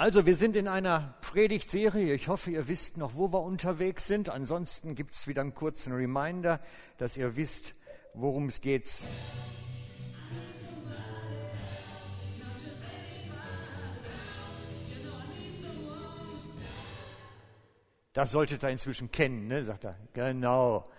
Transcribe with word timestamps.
Also, 0.00 0.24
wir 0.24 0.34
sind 0.34 0.56
in 0.56 0.66
einer 0.66 1.12
Predigtserie. 1.20 2.14
Ich 2.14 2.28
hoffe, 2.28 2.50
ihr 2.50 2.68
wisst 2.68 2.96
noch, 2.96 3.16
wo 3.16 3.30
wir 3.34 3.42
unterwegs 3.42 4.06
sind. 4.06 4.30
Ansonsten 4.30 4.94
gibt 4.94 5.12
es 5.12 5.26
wieder 5.26 5.42
einen 5.42 5.52
kurzen 5.52 5.92
Reminder, 5.92 6.58
dass 6.96 7.18
ihr 7.18 7.36
wisst, 7.36 7.74
worum 8.14 8.46
es 8.46 8.62
geht. 8.62 9.06
Das 18.14 18.30
solltet 18.30 18.62
ihr 18.62 18.70
inzwischen 18.70 19.12
kennen, 19.12 19.48
ne? 19.48 19.66
sagt 19.66 19.84
er. 19.84 19.96
Genau. 20.14 20.90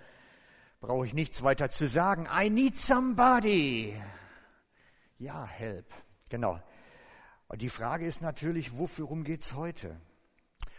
Brauche 0.79 1.07
ich 1.07 1.15
nichts 1.15 1.41
weiter 1.41 1.71
zu 1.71 1.87
sagen. 1.87 2.27
I 2.31 2.51
need 2.51 2.77
somebody. 2.77 3.99
Ja, 5.17 5.43
help. 5.43 5.87
Genau. 6.29 6.59
Und 7.51 7.61
die 7.61 7.69
Frage 7.69 8.05
ist 8.05 8.21
natürlich, 8.21 8.77
worum 8.77 9.25
geht 9.25 9.41
es 9.41 9.55
heute? 9.55 9.99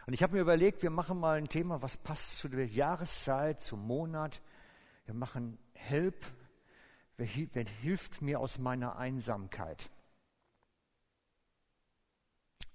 Und 0.07 0.15
ich 0.15 0.23
habe 0.23 0.37
mir 0.37 0.41
überlegt, 0.41 0.83
wir 0.83 0.89
machen 0.89 1.21
mal 1.21 1.37
ein 1.37 1.51
Thema, 1.51 1.83
was 1.83 1.99
passt 1.99 2.39
zu 2.39 2.49
der 2.49 2.67
Jahreszeit, 2.67 3.61
zum 3.61 3.87
Monat. 3.87 4.41
Wir 5.05 5.13
machen 5.13 5.59
Help, 5.75 6.25
wer, 7.19 7.29
wer 7.53 7.67
hilft 7.67 8.23
mir 8.23 8.41
aus 8.41 8.57
meiner 8.57 8.97
Einsamkeit? 8.97 9.91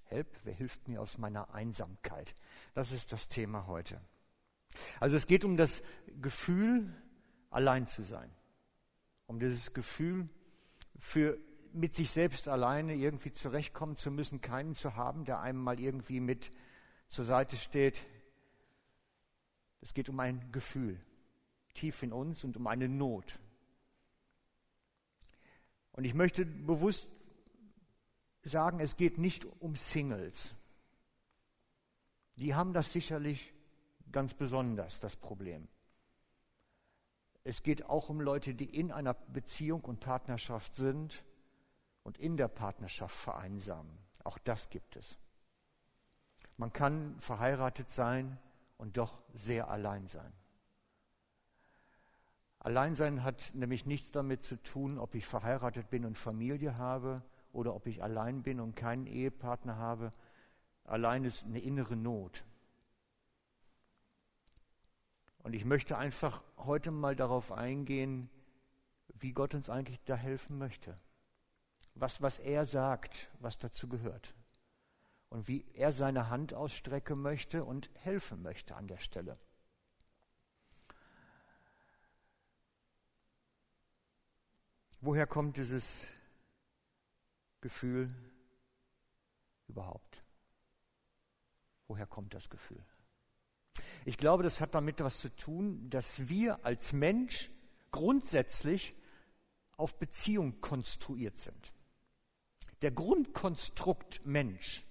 Help, 0.04 0.28
wer 0.44 0.54
hilft 0.54 0.88
mir 0.88 1.02
aus 1.02 1.18
meiner 1.18 1.52
Einsamkeit? 1.56 2.36
Das 2.76 2.92
ist 2.92 3.12
das 3.12 3.30
Thema 3.30 3.66
heute. 3.66 4.00
Also 5.00 5.18
es 5.18 5.26
geht 5.26 5.44
um 5.44 5.58
das 5.58 5.82
Gefühl, 6.22 6.94
allein 7.50 7.88
zu 7.88 8.04
sein. 8.04 8.30
Um 9.26 9.40
dieses 9.40 9.74
Gefühl, 9.74 10.30
für 11.00 11.40
mit 11.74 11.94
sich 11.94 12.12
selbst 12.12 12.48
alleine 12.48 12.96
irgendwie 12.96 13.32
zurechtkommen 13.32 13.96
zu 13.96 14.12
müssen, 14.12 14.42
keinen 14.42 14.74
zu 14.74 14.96
haben, 14.96 15.26
der 15.26 15.40
einem 15.40 15.62
mal 15.62 15.80
irgendwie 15.80 16.20
mit 16.20 16.52
zur 17.10 17.26
Seite 17.26 17.56
steht. 17.56 18.06
Es 19.82 19.94
geht 19.94 20.10
um 20.10 20.20
ein 20.20 20.52
Gefühl 20.52 21.00
tief 21.78 22.02
in 22.04 22.12
uns 22.12 22.44
und 22.44 22.58
um 22.58 22.68
eine 22.68 22.90
Not. 22.90 23.40
Und 25.92 26.04
ich 26.04 26.14
möchte 26.14 26.46
bewusst 26.46 27.08
sagen, 28.44 28.80
es 28.80 28.98
geht 28.98 29.18
nicht 29.18 29.46
um 29.60 29.76
Singles. 29.76 30.54
Die 32.36 32.56
haben 32.56 32.74
das 32.74 32.92
sicherlich 32.92 33.54
ganz 34.12 34.34
besonders, 34.34 35.00
das 35.00 35.16
Problem. 35.16 35.68
Es 37.44 37.64
geht 37.64 37.86
auch 37.86 38.10
um 38.10 38.22
Leute, 38.22 38.54
die 38.54 38.66
in 38.66 38.92
einer 38.92 39.14
Beziehung 39.14 39.82
und 39.82 40.00
Partnerschaft 40.00 40.76
sind 40.76 41.24
und 42.08 42.18
in 42.20 42.38
der 42.38 42.48
Partnerschaft 42.48 43.14
vereinsamen. 43.14 43.92
Auch 44.24 44.38
das 44.38 44.70
gibt 44.70 44.96
es. 44.96 45.20
Man 46.56 46.72
kann 46.72 47.20
verheiratet 47.20 47.90
sein 47.90 48.40
und 48.78 48.96
doch 48.96 49.22
sehr 49.34 49.70
allein 49.70 50.08
sein. 50.08 50.32
Alleinsein 52.60 53.24
hat 53.24 53.52
nämlich 53.54 53.86
nichts 53.86 54.10
damit 54.10 54.42
zu 54.42 54.56
tun, 54.56 55.00
ob 55.00 55.16
ich 55.16 55.26
verheiratet 55.26 55.90
bin 55.90 56.06
und 56.06 56.18
Familie 56.18 56.78
habe 56.78 57.24
oder 57.52 57.76
ob 57.76 57.88
ich 57.88 58.02
allein 58.02 58.42
bin 58.42 58.62
und 58.62 58.78
keinen 58.78 59.06
Ehepartner 59.06 59.76
habe. 59.76 60.14
Allein 60.86 61.26
ist 61.26 61.44
eine 61.44 61.60
innere 61.60 61.98
Not. 61.98 62.46
Und 65.40 65.56
ich 65.56 65.66
möchte 65.66 65.98
einfach 65.98 66.42
heute 66.56 66.92
mal 66.92 67.18
darauf 67.18 67.52
eingehen, 67.52 68.30
wie 69.10 69.34
Gott 69.34 69.54
uns 69.54 69.70
eigentlich 69.70 70.02
da 70.06 70.16
helfen 70.16 70.58
möchte 70.58 70.98
was, 72.00 72.22
was 72.22 72.40
er 72.40 72.66
sagt, 72.66 73.30
was 73.40 73.58
dazu 73.58 73.88
gehört. 73.88 74.34
Und 75.30 75.48
wie 75.48 75.66
er 75.74 75.92
seine 75.92 76.30
Hand 76.30 76.54
ausstrecken 76.54 77.22
möchte 77.22 77.64
und 77.64 77.90
helfen 77.96 78.42
möchte 78.42 78.76
an 78.76 78.88
der 78.88 78.98
Stelle. 78.98 79.38
Woher 85.02 85.28
kommt 85.28 85.58
dieses 85.58 86.06
Gefühl 87.62 88.14
überhaupt? 89.68 90.22
Woher 91.88 92.08
kommt 92.08 92.34
das 92.34 92.50
Gefühl? 92.50 92.84
Ich 94.06 94.18
glaube, 94.18 94.44
das 94.44 94.60
hat 94.60 94.74
damit 94.74 95.00
was 95.02 95.20
zu 95.20 95.36
tun, 95.36 95.90
dass 95.90 96.30
wir 96.30 96.66
als 96.66 96.94
Mensch 96.94 97.52
grundsätzlich 97.92 98.96
auf 99.76 100.00
Beziehung 100.00 100.60
konstruiert 100.62 101.38
sind. 101.38 101.74
Der 102.82 102.92
Grundkonstrukt 102.92 104.26
Mensch 104.26 104.86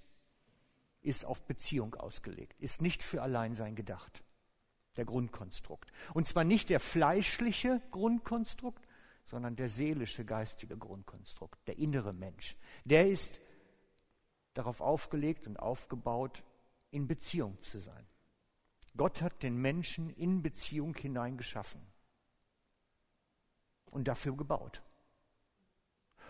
ist 1.01 1.25
auf 1.25 1.43
Beziehung 1.43 1.95
ausgelegt, 1.95 2.59
ist 2.59 2.81
nicht 2.81 3.01
für 3.01 3.21
Alleinsein 3.21 3.75
gedacht. 3.75 4.23
Der 4.97 5.05
Grundkonstrukt. 5.05 5.91
Und 6.13 6.27
zwar 6.27 6.43
nicht 6.43 6.69
der 6.69 6.79
fleischliche 6.79 7.81
Grundkonstrukt, 7.91 8.85
sondern 9.23 9.55
der 9.55 9.69
seelische, 9.69 10.25
geistige 10.25 10.77
Grundkonstrukt, 10.77 11.65
der 11.67 11.77
innere 11.77 12.13
Mensch. 12.13 12.57
Der 12.83 13.07
ist 13.07 13.39
darauf 14.53 14.81
aufgelegt 14.81 15.45
und 15.47 15.57
aufgebaut, 15.57 16.43
in 16.91 17.07
Beziehung 17.07 17.59
zu 17.61 17.79
sein. 17.79 18.07
Gott 18.95 19.21
hat 19.21 19.43
den 19.43 19.57
Menschen 19.57 20.09
in 20.09 20.41
Beziehung 20.41 20.95
hineingeschaffen 20.95 21.81
und 23.91 24.07
dafür 24.07 24.35
gebaut. 24.35 24.81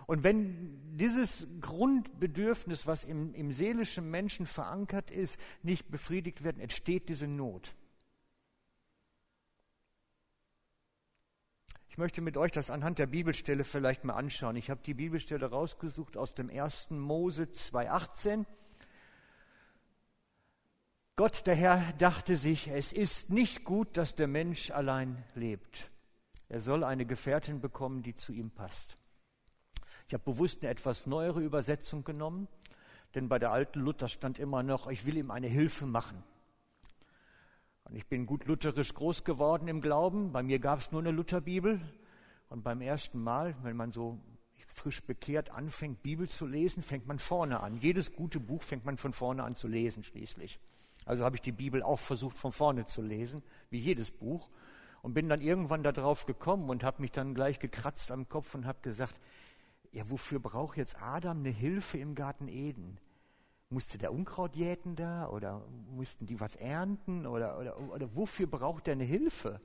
Und 0.08 0.24
wenn 0.24 0.98
dieses 0.98 1.48
Grundbedürfnis, 1.60 2.88
was 2.88 3.04
im, 3.04 3.36
im 3.36 3.52
seelischen 3.52 4.10
Menschen 4.10 4.46
verankert 4.46 5.12
ist, 5.12 5.38
nicht 5.62 5.92
befriedigt 5.92 6.44
wird, 6.44 6.58
entsteht 6.60 7.10
diese 7.10 7.28
Not. 7.28 7.76
Ich 11.90 11.98
möchte 11.98 12.22
mit 12.22 12.38
euch 12.38 12.52
das 12.52 12.70
anhand 12.70 13.00
der 13.00 13.08
Bibelstelle 13.08 13.66
vielleicht 13.66 14.06
mal 14.06 14.14
anschauen. 14.14 14.56
Ich 14.56 14.70
habe 14.70 14.82
die 14.82 14.94
Bibelstelle 14.94 15.46
rausgesucht 15.48 16.16
aus 16.16 16.34
dem 16.34 16.50
1. 16.50 16.92
Mose 16.92 17.44
2,18. 17.44 18.46
Gott, 21.18 21.46
der 21.48 21.56
Herr, 21.56 21.94
dachte 21.98 22.38
sich, 22.38 22.70
es 22.70 22.94
ist 22.94 23.30
nicht 23.30 23.66
gut, 23.66 23.98
dass 23.98 24.16
der 24.16 24.28
Mensch 24.28 24.72
allein 24.72 25.22
lebt. 25.36 25.92
Er 26.48 26.62
soll 26.62 26.86
eine 26.86 27.06
Gefährtin 27.06 27.60
bekommen, 27.60 28.04
die 28.04 28.14
zu 28.14 28.32
ihm 28.32 28.52
passt. 28.52 28.98
Ich 30.08 30.14
habe 30.14 30.24
bewusst 30.24 30.62
eine 30.62 30.72
etwas 30.72 31.06
neuere 31.06 31.42
Übersetzung 31.42 32.06
genommen, 32.06 32.48
denn 33.14 33.28
bei 33.28 33.40
der 33.40 33.52
alten 33.52 33.82
Luther 33.82 34.08
stand 34.08 34.40
immer 34.40 34.64
noch, 34.64 34.88
ich 34.88 35.06
will 35.06 35.18
ihm 35.18 35.32
eine 35.32 35.48
Hilfe 35.48 35.86
machen. 35.86 36.24
Und 37.84 37.96
ich 37.96 38.08
bin 38.08 38.26
gut 38.26 38.46
lutherisch 38.46 38.94
groß 38.94 39.26
geworden 39.26 39.68
im 39.68 39.82
Glauben. 39.82 40.32
Bei 40.32 40.44
mir 40.44 40.60
gab 40.60 40.80
es 40.80 40.92
nur 40.92 41.02
eine 41.02 41.12
Lutherbibel. 41.12 41.82
Und 42.50 42.64
beim 42.64 42.82
ersten 42.82 43.22
Mal, 43.22 43.56
wenn 43.64 43.76
man 43.76 43.92
so 43.92 44.18
frisch 44.68 45.04
bekehrt 45.04 45.50
anfängt, 45.50 46.04
Bibel 46.04 46.30
zu 46.30 46.46
lesen, 46.46 46.84
fängt 46.84 47.08
man 47.08 47.20
vorne 47.20 47.62
an. 47.62 47.76
Jedes 47.76 48.14
gute 48.14 48.40
Buch 48.40 48.62
fängt 48.62 48.86
man 48.86 48.98
von 48.98 49.12
vorne 49.12 49.44
an 49.44 49.56
zu 49.56 49.68
lesen 49.68 50.04
schließlich. 50.04 50.60
Also 51.06 51.26
habe 51.26 51.36
ich 51.36 51.42
die 51.42 51.52
Bibel 51.52 51.84
auch 51.84 52.00
versucht 52.00 52.38
von 52.38 52.52
vorne 52.52 52.86
zu 52.86 53.02
lesen, 53.02 53.44
wie 53.70 53.80
jedes 53.80 54.12
Buch. 54.12 54.50
Und 55.02 55.14
bin 55.14 55.28
dann 55.30 55.42
irgendwann 55.42 55.84
darauf 55.84 56.26
gekommen 56.26 56.70
und 56.70 56.84
habe 56.84 57.02
mich 57.02 57.12
dann 57.12 57.34
gleich 57.34 57.60
gekratzt 57.60 58.12
am 58.12 58.30
Kopf 58.30 58.56
und 58.56 58.66
habe 58.66 58.80
gesagt, 58.82 59.16
ja, 59.92 60.10
wofür 60.10 60.40
braucht 60.40 60.78
jetzt 60.78 61.02
Adam 61.02 61.40
eine 61.40 61.50
Hilfe 61.50 61.98
im 61.98 62.16
Garten 62.16 62.48
Eden? 62.48 63.00
Musste 63.70 63.98
der 63.98 64.14
Unkraut 64.14 64.56
jäten 64.56 64.96
da 64.96 65.28
oder 65.28 65.66
mussten 65.90 66.26
die 66.26 66.40
was 66.40 66.56
ernten 66.56 67.26
oder, 67.26 67.60
oder, 67.60 67.78
oder 67.80 68.16
wofür 68.16 68.48
braucht 68.48 68.88
er 68.88 68.94
eine 68.94 69.04
Hilfe? 69.04 69.60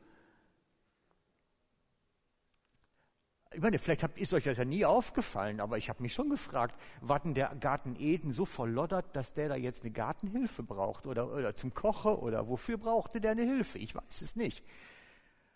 Ich 3.55 3.61
meine, 3.61 3.79
vielleicht 3.79 4.03
ist 4.17 4.33
euch 4.33 4.45
das 4.45 4.57
ja 4.57 4.65
nie 4.65 4.85
aufgefallen, 4.85 5.61
aber 5.61 5.77
ich 5.77 5.89
habe 5.91 6.03
mich 6.03 6.15
schon 6.15 6.31
gefragt, 6.31 6.75
war 7.03 7.21
denn 7.21 7.35
der 7.35 7.55
Garten 7.61 7.97
Eden 7.99 8.33
so 8.33 8.47
verloddert, 8.47 9.15
dass 9.15 9.35
der 9.35 9.51
da 9.51 9.57
jetzt 9.57 9.83
eine 9.83 9.93
Gartenhilfe 9.93 10.63
braucht 10.63 11.07
oder, 11.07 11.31
oder 11.31 11.55
zum 11.55 11.75
Kochen 11.75 12.15
oder 12.15 12.49
wofür 12.49 12.79
brauchte 12.79 13.21
der 13.21 13.33
eine 13.33 13.43
Hilfe? 13.43 13.79
Ich 13.79 13.95
weiß 13.95 14.23
es 14.23 14.37
nicht 14.37 14.65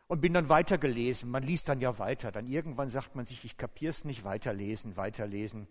und 0.09 0.21
bin 0.21 0.35
dann 0.35 0.49
weitergelesen. 0.49 1.31
Man 1.31 1.43
liest 1.43 1.69
dann 1.69 1.81
ja 1.81 1.99
weiter. 1.99 2.31
Dann 2.33 2.47
irgendwann 2.47 2.91
sagt 2.91 3.17
man 3.17 3.27
sich, 3.27 3.45
ich 3.45 3.57
kapier's 3.57 4.05
nicht, 4.05 4.25
weiterlesen, 4.25 4.97
weiterlesen. 4.97 5.67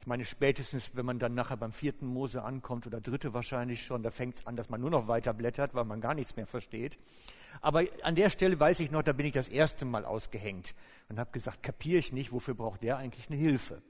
Ich 0.00 0.06
meine, 0.08 0.24
spätestens, 0.24 0.96
wenn 0.96 1.06
man 1.06 1.20
dann 1.20 1.34
nachher 1.34 1.56
beim 1.56 1.70
vierten 1.70 2.06
Mose 2.06 2.42
ankommt 2.42 2.88
oder 2.88 3.00
dritte 3.00 3.34
wahrscheinlich 3.34 3.86
schon, 3.86 4.02
da 4.02 4.10
fängt 4.10 4.34
es 4.34 4.46
an, 4.48 4.56
dass 4.56 4.68
man 4.68 4.80
nur 4.80 4.90
noch 4.90 5.06
weiter 5.06 5.32
blättert, 5.32 5.74
weil 5.74 5.84
man 5.84 6.00
gar 6.00 6.14
nichts 6.14 6.34
mehr 6.34 6.48
versteht. 6.48 6.98
Aber 7.60 7.84
an 8.02 8.16
der 8.16 8.28
Stelle 8.28 8.58
weiß 8.58 8.80
ich 8.80 8.90
noch, 8.90 9.02
da 9.02 9.12
bin 9.12 9.26
ich 9.26 9.32
das 9.32 9.48
erste 9.48 9.84
Mal 9.84 10.04
ausgehängt 10.04 10.74
und 11.08 11.20
habe 11.20 11.30
gesagt, 11.30 11.62
kapiere 11.62 12.00
ich 12.00 12.12
nicht, 12.12 12.32
wofür 12.32 12.54
braucht 12.54 12.82
der 12.82 12.96
eigentlich 12.96 13.28
eine 13.28 13.38
Hilfe? 13.38 13.80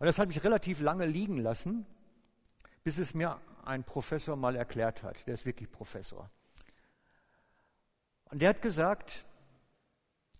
Und 0.00 0.06
das 0.06 0.18
habe 0.18 0.32
ich 0.32 0.42
relativ 0.42 0.80
lange 0.80 1.06
liegen 1.06 1.36
lassen, 1.36 1.86
bis 2.82 2.98
es 2.98 3.14
mir 3.14 3.40
ein 3.64 3.84
Professor 3.84 4.34
mal 4.34 4.56
erklärt 4.56 5.04
hat. 5.04 5.24
Der 5.28 5.34
ist 5.34 5.46
wirklich 5.46 5.70
Professor. 5.70 6.28
Und 8.32 8.40
der 8.40 8.48
hat 8.48 8.62
gesagt 8.62 9.26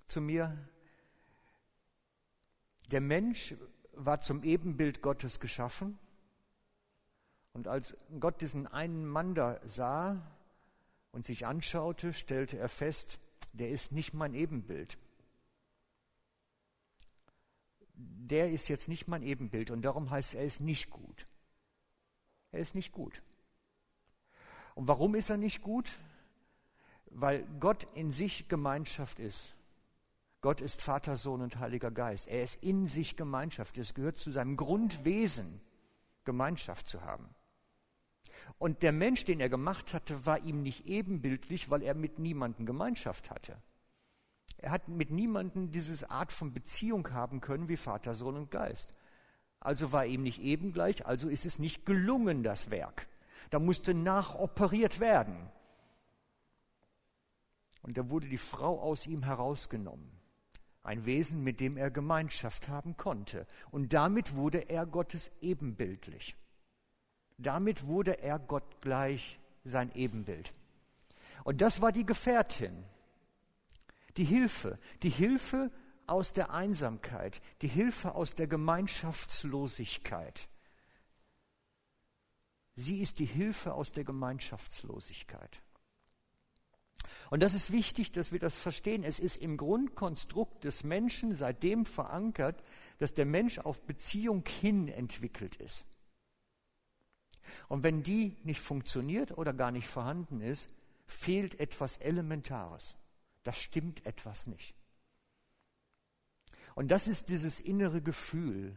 zu 0.07 0.23
mir, 0.23 0.57
der 2.91 3.03
Mensch 3.03 3.55
war 3.93 4.19
zum 4.21 4.43
Ebenbild 4.45 5.03
Gottes 5.03 5.41
geschaffen 5.41 5.99
Und 7.53 7.69
als 7.69 7.95
Gott 8.19 8.41
diesen 8.41 8.67
einen 8.67 9.05
Mann 9.05 9.35
da 9.35 9.61
sah 9.67 10.23
und 11.11 11.27
sich 11.27 11.45
anschaute, 11.45 12.15
stellte 12.15 12.57
er 12.57 12.71
fest, 12.71 13.19
der 13.53 13.69
ist 13.69 13.93
nicht 13.93 14.15
mein 14.15 14.33
Ebenbild. 14.33 14.97
Der 17.95 18.51
ist 18.51 18.71
jetzt 18.71 18.89
nicht 18.89 19.07
mein 19.07 19.23
Ebenbild 19.23 19.71
und 19.71 19.83
darum 19.83 20.11
heißt 20.11 20.35
er 20.35 20.47
ist 20.47 20.63
nicht 20.63 20.89
gut. 20.89 21.27
Er 22.53 22.61
ist 22.61 22.75
nicht 22.75 22.93
gut. 22.93 23.21
Und 24.75 24.89
warum 24.89 25.15
ist 25.15 25.29
er 25.29 25.37
nicht 25.37 25.61
gut? 25.61 25.99
Weil 27.15 27.47
Gott 27.61 27.87
in 27.95 28.11
sich 28.11 28.49
Gemeinschaft 28.49 29.19
ist. 29.19 29.55
Gott 30.41 30.61
ist 30.61 30.83
Vater, 30.83 31.17
Sohn 31.17 31.41
und 31.41 31.59
Heiliger 31.61 31.91
Geist. 31.91 32.27
Er 32.27 32.43
ist 32.43 32.63
in 32.63 32.89
sich 32.89 33.17
Gemeinschaft. 33.17 33.79
Es 33.79 33.95
gehört 33.95 34.17
zu 34.17 34.31
seinem 34.31 34.57
Grundwesen, 34.57 35.61
Gemeinschaft 36.25 36.89
zu 36.89 37.03
haben. 37.03 37.29
Und 38.59 38.83
der 38.83 38.93
Mensch, 38.93 39.25
den 39.25 39.41
er 39.41 39.49
gemacht 39.49 39.95
hatte, 39.95 40.27
war 40.27 40.41
ihm 40.41 40.63
nicht 40.63 40.87
ebenbildlich, 40.87 41.71
weil 41.71 41.83
er 41.83 41.95
mit 41.95 42.19
niemandem 42.19 42.67
Gemeinschaft 42.67 43.31
hatte. 43.31 43.57
Er 44.59 44.71
hat 44.71 44.89
mit 44.89 45.11
niemandem 45.11 45.71
diese 45.71 46.11
Art 46.11 46.33
von 46.33 46.53
Beziehung 46.53 47.13
haben 47.13 47.41
können 47.41 47.69
wie 47.69 47.77
Vater, 47.77 48.15
Sohn 48.15 48.37
und 48.37 48.51
Geist. 48.51 48.91
Also 49.61 49.93
war 49.93 50.07
ihm 50.07 50.23
nicht 50.23 50.41
ebengleich, 50.41 51.07
also 51.07 51.29
ist 51.29 51.47
es 51.47 51.59
nicht 51.59 51.87
gelungen, 51.87 52.43
das 52.43 52.71
Werk. 52.71 53.07
Da 53.51 53.59
musste 53.59 53.95
nachoperiert 53.95 54.99
werden. 54.99 55.37
Und 57.83 57.99
da 57.99 58.11
wurde 58.11 58.29
die 58.29 58.39
Frau 58.39 58.81
aus 58.81 59.07
ihm 59.07 59.25
herausgenommen. 59.25 60.11
Ein 60.83 61.05
Wesen, 61.05 61.45
mit 61.45 61.61
dem 61.61 61.77
er 61.77 61.91
Gemeinschaft 61.91 62.69
haben 62.69 62.97
konnte. 62.97 63.47
Und 63.71 63.93
damit 63.93 64.35
wurde 64.35 64.71
er 64.71 64.87
Gottes 64.87 65.31
ebenbildlich. 65.41 66.37
Damit 67.39 67.87
wurde 67.87 68.23
er 68.23 68.39
Gott 68.39 68.81
gleich 68.81 69.39
sein 69.65 69.93
Ebenbild. 69.95 70.55
Und 71.45 71.61
das 71.61 71.81
war 71.81 71.93
die 71.93 72.07
Gefährtin, 72.07 72.85
die 74.17 74.25
Hilfe, 74.25 74.79
die 75.03 75.11
Hilfe 75.11 75.71
aus 76.07 76.33
der 76.33 76.51
Einsamkeit, 76.51 77.41
die 77.63 77.69
Hilfe 77.69 78.15
aus 78.15 78.35
der 78.35 78.47
Gemeinschaftslosigkeit. 78.47 80.49
Sie 82.75 83.01
ist 83.01 83.19
die 83.19 83.27
Hilfe 83.27 83.75
aus 83.75 83.93
der 83.93 84.05
Gemeinschaftslosigkeit. 84.05 85.61
Und 87.33 87.41
das 87.41 87.55
ist 87.55 87.73
wichtig, 87.73 88.13
dass 88.13 88.31
wir 88.31 88.39
das 88.39 88.55
verstehen. 88.55 89.05
Es 89.05 89.19
ist 89.19 89.37
im 89.37 89.57
Grundkonstrukt 89.57 90.65
des 90.65 90.85
Menschen 90.85 91.35
seitdem 91.35 91.87
verankert, 91.87 92.63
dass 92.99 93.15
der 93.15 93.25
Mensch 93.25 93.59
auf 93.59 93.81
Beziehung 93.87 94.45
hin 94.47 94.87
entwickelt 94.89 95.57
ist. 95.57 95.87
Und 97.71 97.85
wenn 97.85 98.03
die 98.03 98.37
nicht 98.45 98.61
funktioniert 98.61 99.39
oder 99.39 99.55
gar 99.55 99.71
nicht 99.71 99.89
vorhanden 99.89 100.43
ist, 100.43 100.69
fehlt 101.07 101.59
etwas 101.59 101.97
Elementares. 101.97 102.97
Das 103.45 103.57
stimmt 103.57 104.05
etwas 104.05 104.47
nicht. 104.47 104.75
Und 106.75 106.91
das 106.91 107.09
ist 107.09 107.31
dieses 107.31 107.63
innere 107.63 108.03
Gefühl, 108.03 108.77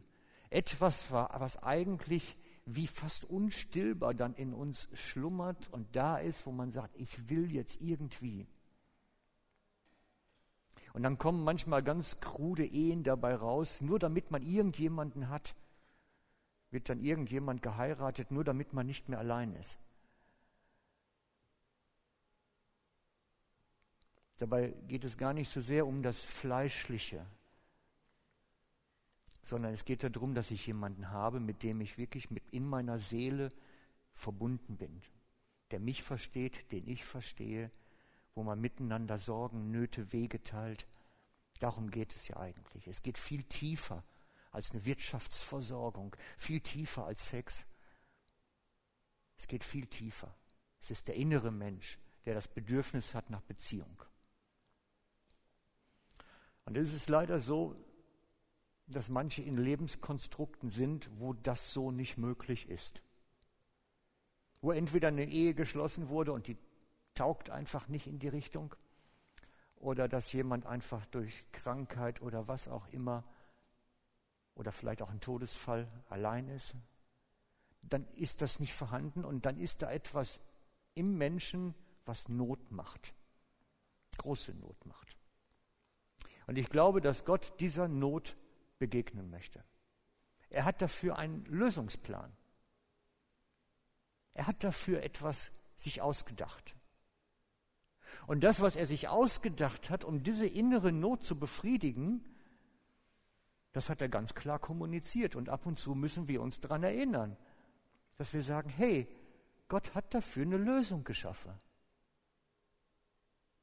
etwas, 0.50 1.12
was 1.12 1.62
eigentlich 1.62 2.38
wie 2.66 2.88
fast 2.88 3.26
unstillbar 3.26 4.14
dann 4.14 4.34
in 4.34 4.54
uns 4.54 4.90
schlummert 4.94 5.72
und 5.72 5.96
da 5.96 6.18
ist, 6.18 6.46
wo 6.46 6.52
man 6.52 6.72
sagt, 6.72 6.96
ich 6.98 7.30
will 7.30 7.52
jetzt 7.52 7.80
irgendwie. 7.80 8.48
Und 10.94 11.04
dann 11.04 11.18
kommen 11.18 11.44
manchmal 11.44 11.84
ganz 11.84 12.20
krude 12.20 12.66
Ehen 12.66 13.04
dabei 13.04 13.36
raus, 13.36 13.82
nur 13.82 14.00
damit 14.00 14.32
man 14.32 14.42
irgendjemanden 14.42 15.30
hat, 15.30 15.56
wird 16.72 16.90
dann 16.90 17.00
irgendjemand 17.00 17.62
geheiratet, 17.62 18.32
nur 18.32 18.44
damit 18.44 18.74
man 18.74 18.88
nicht 18.88 19.10
mehr 19.10 19.20
allein 19.20 19.54
ist. 19.56 19.78
Dabei 24.38 24.74
geht 24.88 25.04
es 25.04 25.18
gar 25.18 25.34
nicht 25.34 25.50
so 25.50 25.62
sehr 25.62 25.86
um 25.86 26.02
das 26.02 26.24
Fleischliche, 26.24 27.26
sondern 29.46 29.74
es 29.74 29.86
geht 29.86 30.04
darum, 30.04 30.34
dass 30.34 30.50
ich 30.50 30.66
jemanden 30.66 31.12
habe, 31.12 31.40
mit 31.40 31.62
dem 31.62 31.80
ich 31.80 32.00
wirklich 32.00 32.32
mit 32.32 32.44
in 32.50 32.68
meiner 32.68 32.98
Seele 32.98 33.52
verbunden 34.12 34.76
bin, 34.76 35.04
der 35.70 35.80
mich 35.80 36.02
versteht, 36.02 36.72
den 36.72 36.88
ich 36.88 37.06
verstehe, 37.06 37.70
wo 38.34 38.42
man 38.42 38.60
miteinander 38.60 39.20
Sorgen, 39.20 39.70
Nöte, 39.70 40.12
Wege 40.12 40.44
teilt. 40.44 40.88
Darum 41.60 41.92
geht 41.92 42.16
es 42.16 42.28
ja 42.28 42.38
eigentlich. 42.38 42.88
Es 42.88 43.04
geht 43.04 43.20
viel 43.20 43.44
tiefer 43.44 44.04
als 44.50 44.72
eine 44.72 44.84
Wirtschaftsversorgung, 44.84 46.16
viel 46.38 46.60
tiefer 46.60 47.06
als 47.06 47.28
Sex. 47.28 47.68
Es 49.38 49.46
geht 49.46 49.64
viel 49.64 49.86
tiefer. 49.86 50.36
Es 50.80 50.90
ist 50.90 51.08
der 51.08 51.16
innere 51.16 51.52
Mensch, 51.52 52.00
der 52.26 52.34
das 52.34 52.48
Bedürfnis 52.48 53.14
hat 53.14 53.30
nach 53.30 53.42
Beziehung. 53.42 54.02
Und 56.66 56.78
es 56.78 56.94
ist 56.94 57.10
leider 57.10 57.40
so, 57.40 57.76
dass 58.88 59.10
manche 59.10 59.42
in 59.42 59.58
Lebenskonstrukten 59.58 60.70
sind, 60.70 61.10
wo 61.20 61.34
das 61.34 61.74
so 61.74 61.92
nicht 61.92 62.18
möglich 62.18 62.70
ist. 62.70 63.02
Wo 64.62 64.72
entweder 64.72 65.08
eine 65.10 65.26
Ehe 65.26 65.54
geschlossen 65.54 66.10
wurde 66.10 66.34
und 66.34 66.48
die 66.48 66.58
taugt 67.14 67.50
einfach 67.50 67.88
nicht 67.88 68.08
in 68.08 68.20
die 68.20 68.28
Richtung, 68.28 68.76
oder 69.86 70.08
dass 70.08 70.34
jemand 70.34 70.66
einfach 70.66 71.06
durch 71.08 71.46
Krankheit 71.52 72.22
oder 72.22 72.48
was 72.48 72.68
auch 72.68 72.88
immer 72.88 73.24
oder 74.56 74.72
vielleicht 74.72 75.02
auch 75.02 75.12
ein 75.12 75.22
Todesfall 75.22 75.88
allein 76.10 76.48
ist, 76.50 76.76
dann 77.82 78.08
ist 78.16 78.42
das 78.42 78.60
nicht 78.60 78.74
vorhanden 78.74 79.24
und 79.24 79.46
dann 79.46 79.60
ist 79.60 79.82
da 79.84 79.92
etwas 79.92 80.40
im 80.96 81.18
Menschen, 81.18 81.76
was 82.06 82.30
Not 82.30 82.72
macht, 82.72 83.14
große 84.18 84.54
Not 84.56 84.86
macht. 84.86 85.16
Und 86.48 86.58
ich 86.58 86.70
glaube, 86.70 87.02
dass 87.02 87.26
Gott 87.26 87.54
dieser 87.60 87.88
Not 87.88 88.36
begegnen 88.80 89.30
möchte. 89.30 89.64
Er 90.50 90.66
hat 90.66 90.82
dafür 90.82 91.18
einen 91.18 91.44
Lösungsplan. 91.46 92.32
Er 94.34 94.48
hat 94.48 94.64
dafür 94.64 95.04
etwas 95.04 95.52
sich 95.76 96.02
ausgedacht. 96.02 96.76
Und 98.28 98.44
das, 98.44 98.62
was 98.62 98.76
er 98.76 98.86
sich 98.86 99.08
ausgedacht 99.08 99.90
hat, 99.90 100.04
um 100.04 100.24
diese 100.24 100.48
innere 100.48 100.92
Not 100.92 101.24
zu 101.24 101.38
befriedigen, 101.38 102.24
das 103.74 103.90
hat 103.90 104.02
er 104.02 104.10
ganz 104.10 104.34
klar 104.34 104.60
kommuniziert. 104.60 105.36
Und 105.36 105.50
ab 105.50 105.66
und 105.66 105.78
zu 105.78 105.96
müssen 105.96 106.28
wir 106.28 106.42
uns 106.42 106.60
daran 106.60 106.84
erinnern, 106.84 107.36
dass 108.16 108.34
wir 108.34 108.42
sagen, 108.42 108.70
hey, 108.70 109.08
Gott 109.68 109.96
hat 109.96 110.14
dafür 110.14 110.44
eine 110.44 110.58
Lösung 110.58 111.04
geschaffen. 111.04 111.54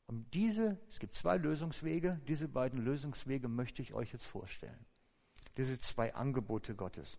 Und 0.07 0.35
diese, 0.35 0.79
es 0.89 0.99
gibt 0.99 1.15
zwei 1.15 1.39
Lösungswege, 1.39 2.21
diese 2.29 2.49
beiden 2.49 2.81
Lösungswege 2.81 3.49
möchte 3.49 3.81
ich 3.81 3.95
euch 3.95 4.13
jetzt 4.13 4.27
vorstellen 4.27 4.85
diese 5.57 5.79
zwei 5.79 6.15
Angebote 6.15 6.75
Gottes. 6.75 7.19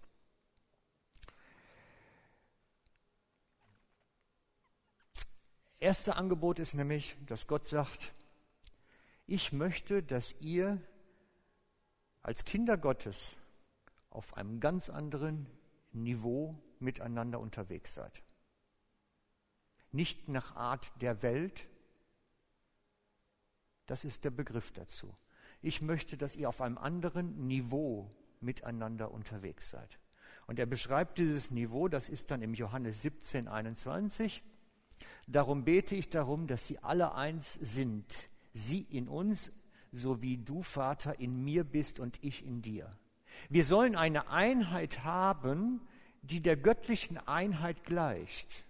Erste 5.79 6.15
Angebot 6.15 6.59
ist 6.59 6.75
nämlich, 6.75 7.17
dass 7.25 7.45
Gott 7.45 7.65
sagt, 7.65 8.13
ich 9.25 9.51
möchte, 9.51 10.01
dass 10.01 10.33
ihr 10.39 10.81
als 12.21 12.45
Kinder 12.45 12.77
Gottes 12.77 13.35
auf 14.09 14.37
einem 14.37 14.59
ganz 14.61 14.89
anderen 14.89 15.45
Niveau 15.91 16.57
miteinander 16.79 17.39
unterwegs 17.39 17.93
seid. 17.93 18.23
Nicht 19.91 20.29
nach 20.29 20.55
Art 20.55 20.89
der 21.01 21.21
Welt, 21.21 21.67
das 23.85 24.05
ist 24.05 24.23
der 24.23 24.31
Begriff 24.31 24.71
dazu. 24.71 25.15
Ich 25.61 25.81
möchte, 25.81 26.17
dass 26.17 26.35
ihr 26.35 26.47
auf 26.47 26.61
einem 26.61 26.77
anderen 26.77 27.47
Niveau 27.47 28.09
miteinander 28.43 29.11
unterwegs 29.11 29.69
seid. 29.69 29.99
Und 30.45 30.59
er 30.59 30.65
beschreibt 30.65 31.17
dieses 31.17 31.51
Niveau, 31.51 31.87
das 31.87 32.09
ist 32.09 32.31
dann 32.31 32.41
im 32.41 32.53
Johannes 32.53 33.01
17, 33.01 33.47
21. 33.47 34.43
Darum 35.27 35.63
bete 35.63 35.95
ich 35.95 36.09
darum, 36.09 36.47
dass 36.47 36.67
sie 36.67 36.79
alle 36.79 37.15
eins 37.15 37.53
sind, 37.53 38.05
sie 38.53 38.81
in 38.81 39.07
uns, 39.07 39.51
so 39.91 40.21
wie 40.21 40.37
du, 40.37 40.61
Vater, 40.61 41.19
in 41.19 41.43
mir 41.43 41.63
bist 41.63 41.99
und 41.99 42.21
ich 42.23 42.45
in 42.45 42.61
dir. 42.61 42.97
Wir 43.49 43.63
sollen 43.63 43.95
eine 43.95 44.29
Einheit 44.29 45.03
haben, 45.03 45.81
die 46.21 46.41
der 46.41 46.57
göttlichen 46.57 47.17
Einheit 47.17 47.83
gleicht. 47.83 48.65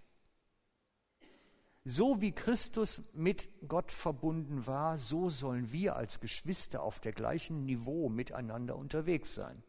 So 1.84 2.22
wie 2.22 2.32
Christus 2.32 3.02
mit 3.12 3.48
Gott 3.68 3.92
verbunden 3.92 4.66
war, 4.66 4.96
so 4.96 5.28
sollen 5.28 5.70
wir 5.70 5.96
als 5.96 6.18
Geschwister 6.18 6.82
auf 6.82 6.98
der 6.98 7.12
gleichen 7.12 7.66
Niveau 7.66 8.08
miteinander 8.08 8.76
unterwegs 8.76 9.34
sein. 9.34 9.62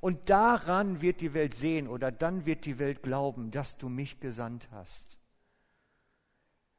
Und 0.00 0.30
daran 0.30 1.00
wird 1.00 1.20
die 1.20 1.34
Welt 1.34 1.54
sehen 1.54 1.88
oder 1.88 2.12
dann 2.12 2.46
wird 2.46 2.66
die 2.66 2.78
Welt 2.78 3.02
glauben, 3.02 3.50
dass 3.50 3.78
du 3.78 3.88
mich 3.88 4.20
gesandt 4.20 4.68
hast. 4.70 5.18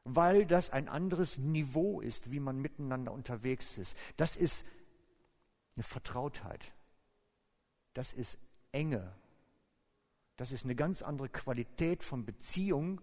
Weil 0.04 0.46
das 0.46 0.70
ein 0.70 0.88
anderes 0.88 1.36
Niveau 1.36 2.00
ist, 2.00 2.30
wie 2.32 2.40
man 2.40 2.58
miteinander 2.58 3.12
unterwegs 3.12 3.76
ist. 3.76 3.94
Das 4.16 4.36
ist 4.36 4.64
eine 5.76 5.84
Vertrautheit. 5.84 6.72
Das 7.92 8.14
ist 8.14 8.38
Enge. 8.72 9.14
Das 10.36 10.50
ist 10.50 10.64
eine 10.64 10.74
ganz 10.74 11.02
andere 11.02 11.28
Qualität 11.28 12.02
von 12.02 12.24
Beziehung, 12.24 13.00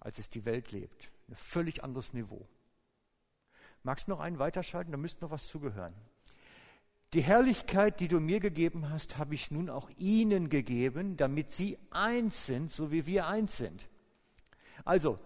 als 0.00 0.18
es 0.18 0.28
die 0.30 0.44
Welt 0.44 0.72
lebt. 0.72 1.10
Ein 1.28 1.36
völlig 1.36 1.84
anderes 1.84 2.12
Niveau. 2.12 2.46
Magst 3.82 4.08
du 4.08 4.10
noch 4.10 4.20
einen 4.20 4.38
weiterschalten? 4.38 4.90
Da 4.90 4.98
müsste 4.98 5.22
noch 5.22 5.30
was 5.30 5.46
zugehören. 5.46 5.94
Die 7.12 7.22
Herrlichkeit, 7.22 8.00
die 8.00 8.08
du 8.08 8.20
mir 8.20 8.40
gegeben 8.40 8.90
hast, 8.90 9.18
habe 9.18 9.34
ich 9.34 9.50
nun 9.50 9.68
auch 9.68 9.90
ihnen 9.96 10.48
gegeben, 10.48 11.16
damit 11.16 11.50
sie 11.50 11.78
eins 11.90 12.46
sind, 12.46 12.70
so 12.70 12.92
wie 12.92 13.06
wir 13.06 13.26
eins 13.26 13.56
sind. 13.56 13.88
Also, 14.84 15.18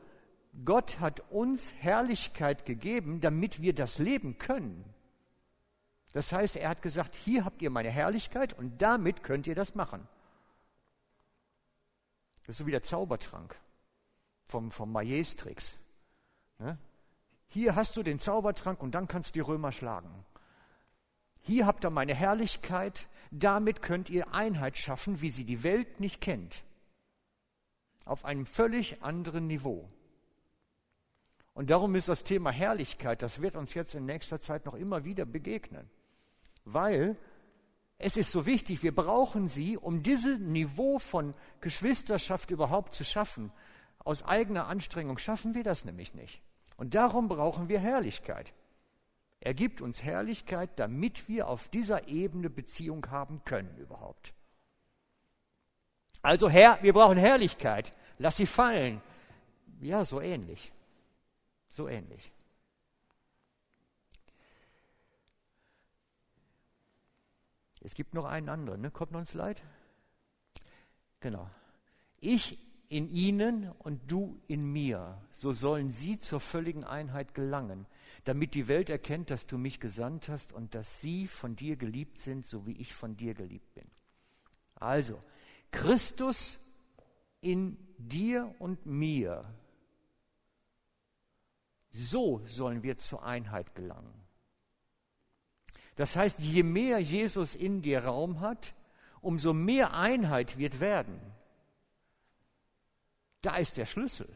Gott 0.64 1.00
hat 1.00 1.20
uns 1.30 1.72
Herrlichkeit 1.74 2.64
gegeben, 2.64 3.20
damit 3.20 3.60
wir 3.60 3.74
das 3.74 3.98
leben 3.98 4.38
können. 4.38 4.84
Das 6.12 6.32
heißt, 6.32 6.56
er 6.56 6.68
hat 6.68 6.80
gesagt, 6.80 7.16
hier 7.16 7.44
habt 7.44 7.60
ihr 7.60 7.70
meine 7.70 7.90
Herrlichkeit 7.90 8.54
und 8.54 8.80
damit 8.80 9.22
könnt 9.22 9.46
ihr 9.46 9.56
das 9.56 9.74
machen. 9.74 10.06
Das 12.46 12.54
ist 12.54 12.58
so 12.58 12.66
wie 12.66 12.70
der 12.70 12.82
Zaubertrank 12.82 13.58
vom, 14.46 14.70
vom 14.70 14.92
Majestrix. 14.92 15.76
Ne? 16.58 16.78
Hier 17.48 17.74
hast 17.74 17.96
du 17.96 18.02
den 18.02 18.18
Zaubertrank 18.18 18.82
und 18.82 18.94
dann 18.94 19.08
kannst 19.08 19.30
du 19.30 19.32
die 19.34 19.40
Römer 19.40 19.72
schlagen. 19.72 20.24
Hier 21.42 21.66
habt 21.66 21.84
ihr 21.84 21.90
meine 21.90 22.14
Herrlichkeit, 22.14 23.06
damit 23.30 23.82
könnt 23.82 24.08
ihr 24.10 24.32
Einheit 24.32 24.78
schaffen, 24.78 25.20
wie 25.20 25.30
sie 25.30 25.44
die 25.44 25.62
Welt 25.62 26.00
nicht 26.00 26.20
kennt. 26.20 26.64
Auf 28.06 28.24
einem 28.24 28.46
völlig 28.46 29.02
anderen 29.02 29.46
Niveau. 29.46 29.88
Und 31.52 31.70
darum 31.70 31.94
ist 31.94 32.08
das 32.08 32.24
Thema 32.24 32.50
Herrlichkeit, 32.50 33.22
das 33.22 33.40
wird 33.40 33.56
uns 33.56 33.74
jetzt 33.74 33.94
in 33.94 34.06
nächster 34.06 34.40
Zeit 34.40 34.66
noch 34.66 34.74
immer 34.74 35.04
wieder 35.04 35.24
begegnen. 35.24 35.88
Weil 36.64 37.16
es 37.98 38.16
ist 38.16 38.32
so 38.32 38.46
wichtig, 38.46 38.82
wir 38.82 38.94
brauchen 38.94 39.46
sie, 39.46 39.76
um 39.76 40.02
dieses 40.02 40.38
Niveau 40.38 40.98
von 40.98 41.34
Geschwisterschaft 41.60 42.50
überhaupt 42.50 42.92
zu 42.92 43.04
schaffen. 43.04 43.52
Aus 44.04 44.22
eigener 44.22 44.66
Anstrengung 44.66 45.18
schaffen 45.18 45.54
wir 45.54 45.64
das 45.64 45.84
nämlich 45.84 46.14
nicht. 46.14 46.42
Und 46.76 46.94
darum 46.94 47.28
brauchen 47.28 47.68
wir 47.68 47.80
Herrlichkeit. 47.80 48.52
Er 49.40 49.54
gibt 49.54 49.80
uns 49.80 50.02
Herrlichkeit, 50.02 50.70
damit 50.76 51.28
wir 51.28 51.48
auf 51.48 51.68
dieser 51.68 52.08
Ebene 52.08 52.50
Beziehung 52.50 53.06
haben 53.10 53.42
können 53.44 53.76
überhaupt. 53.78 54.34
Also 56.22 56.48
Herr, 56.48 56.82
wir 56.82 56.92
brauchen 56.92 57.18
Herrlichkeit. 57.18 57.92
Lass 58.18 58.36
sie 58.36 58.46
fallen. 58.46 59.02
Ja, 59.80 60.04
so 60.04 60.20
ähnlich. 60.20 60.72
So 61.68 61.88
ähnlich. 61.88 62.32
Es 67.80 67.94
gibt 67.94 68.14
noch 68.14 68.24
einen 68.24 68.48
anderen, 68.48 68.80
ne? 68.80 68.90
kommt 68.90 69.12
noch 69.12 69.20
ein 69.20 69.26
Slide? 69.26 69.60
Genau. 71.20 71.50
Ich 72.18 72.58
in 72.88 73.08
ihnen 73.10 73.70
und 73.78 74.00
du 74.10 74.40
in 74.46 74.64
mir, 74.64 75.20
so 75.30 75.52
sollen 75.52 75.90
sie 75.90 76.18
zur 76.18 76.40
völligen 76.40 76.84
Einheit 76.84 77.34
gelangen, 77.34 77.86
damit 78.24 78.54
die 78.54 78.68
Welt 78.68 78.90
erkennt, 78.90 79.30
dass 79.30 79.46
du 79.46 79.58
mich 79.58 79.80
gesandt 79.80 80.28
hast 80.28 80.52
und 80.52 80.74
dass 80.74 81.00
sie 81.00 81.26
von 81.26 81.56
dir 81.56 81.76
geliebt 81.76 82.18
sind, 82.18 82.46
so 82.46 82.66
wie 82.66 82.76
ich 82.76 82.94
von 82.94 83.16
dir 83.16 83.34
geliebt 83.34 83.74
bin. 83.74 83.86
Also, 84.76 85.22
Christus 85.70 86.58
in 87.40 87.76
dir 87.98 88.54
und 88.58 88.86
mir, 88.86 89.44
so 91.90 92.42
sollen 92.46 92.82
wir 92.82 92.96
zur 92.96 93.24
Einheit 93.24 93.74
gelangen. 93.74 94.12
Das 95.96 96.16
heißt, 96.16 96.40
je 96.40 96.62
mehr 96.62 96.98
Jesus 96.98 97.54
in 97.54 97.82
dir 97.82 98.04
Raum 98.04 98.40
hat, 98.40 98.74
umso 99.20 99.52
mehr 99.52 99.94
Einheit 99.94 100.58
wird 100.58 100.80
werden. 100.80 101.20
Da 103.44 103.56
ist 103.56 103.76
der 103.76 103.84
Schlüssel. 103.84 104.26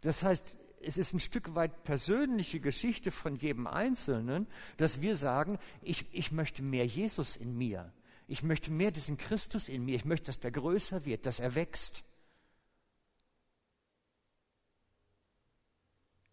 Das 0.00 0.24
heißt, 0.24 0.56
es 0.80 0.98
ist 0.98 1.12
ein 1.12 1.20
Stück 1.20 1.54
weit 1.54 1.84
persönliche 1.84 2.58
Geschichte 2.58 3.12
von 3.12 3.36
jedem 3.36 3.68
Einzelnen, 3.68 4.48
dass 4.76 5.00
wir 5.00 5.14
sagen, 5.14 5.60
ich, 5.82 6.04
ich 6.12 6.32
möchte 6.32 6.64
mehr 6.64 6.84
Jesus 6.84 7.36
in 7.36 7.56
mir. 7.56 7.92
Ich 8.26 8.42
möchte 8.42 8.72
mehr 8.72 8.90
diesen 8.90 9.16
Christus 9.16 9.68
in 9.68 9.84
mir. 9.84 9.94
Ich 9.94 10.04
möchte, 10.04 10.26
dass 10.26 10.40
der 10.40 10.50
größer 10.50 11.04
wird, 11.04 11.26
dass 11.26 11.38
er 11.38 11.54
wächst. 11.54 12.02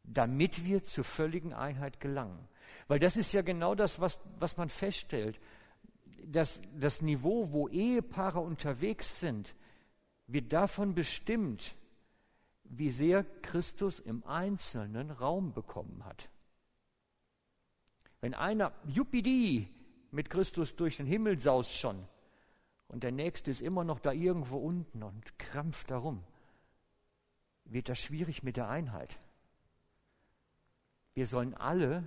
Damit 0.04 0.66
wir 0.66 0.84
zur 0.84 1.04
völligen 1.04 1.54
Einheit 1.54 2.00
gelangen. 2.00 2.48
Weil 2.88 2.98
das 2.98 3.16
ist 3.16 3.32
ja 3.32 3.44
genau 3.44 3.76
das, 3.76 4.00
was, 4.00 4.20
was 4.40 4.58
man 4.58 4.70
feststellt. 4.70 5.40
Das, 6.26 6.64
das 6.76 7.04
Niveau, 7.04 7.52
wo 7.52 7.68
Ehepaare 7.68 8.40
unterwegs 8.40 9.20
sind, 9.20 9.54
wird 10.28 10.54
davon 10.54 10.96
bestimmt, 10.96 11.76
wie 12.64 12.90
sehr 12.90 13.24
Christus 13.42 14.00
im 14.00 14.24
Einzelnen 14.26 15.12
Raum 15.12 15.54
bekommen 15.54 16.06
hat. 16.06 16.30
Wenn 18.22 18.34
einer 18.34 18.72
Jupidi 18.86 19.68
mit 20.12 20.30
Christus 20.30 20.76
durch 20.76 20.98
den 20.98 21.06
Himmel 21.06 21.40
saust 21.40 21.78
schon 21.78 22.08
und 22.88 23.04
der 23.04 23.12
Nächste 23.12 23.52
ist 23.52 23.62
immer 23.62 23.84
noch 23.84 24.00
da 24.00 24.12
irgendwo 24.12 24.58
unten 24.58 25.04
und 25.04 25.38
krampft 25.38 25.92
darum, 25.92 26.24
wird 27.66 27.90
das 27.90 28.00
schwierig 28.00 28.44
mit 28.44 28.58
der 28.58 28.70
Einheit. 28.70 29.20
Wir 31.14 31.28
sollen 31.28 31.54
alle 31.54 32.04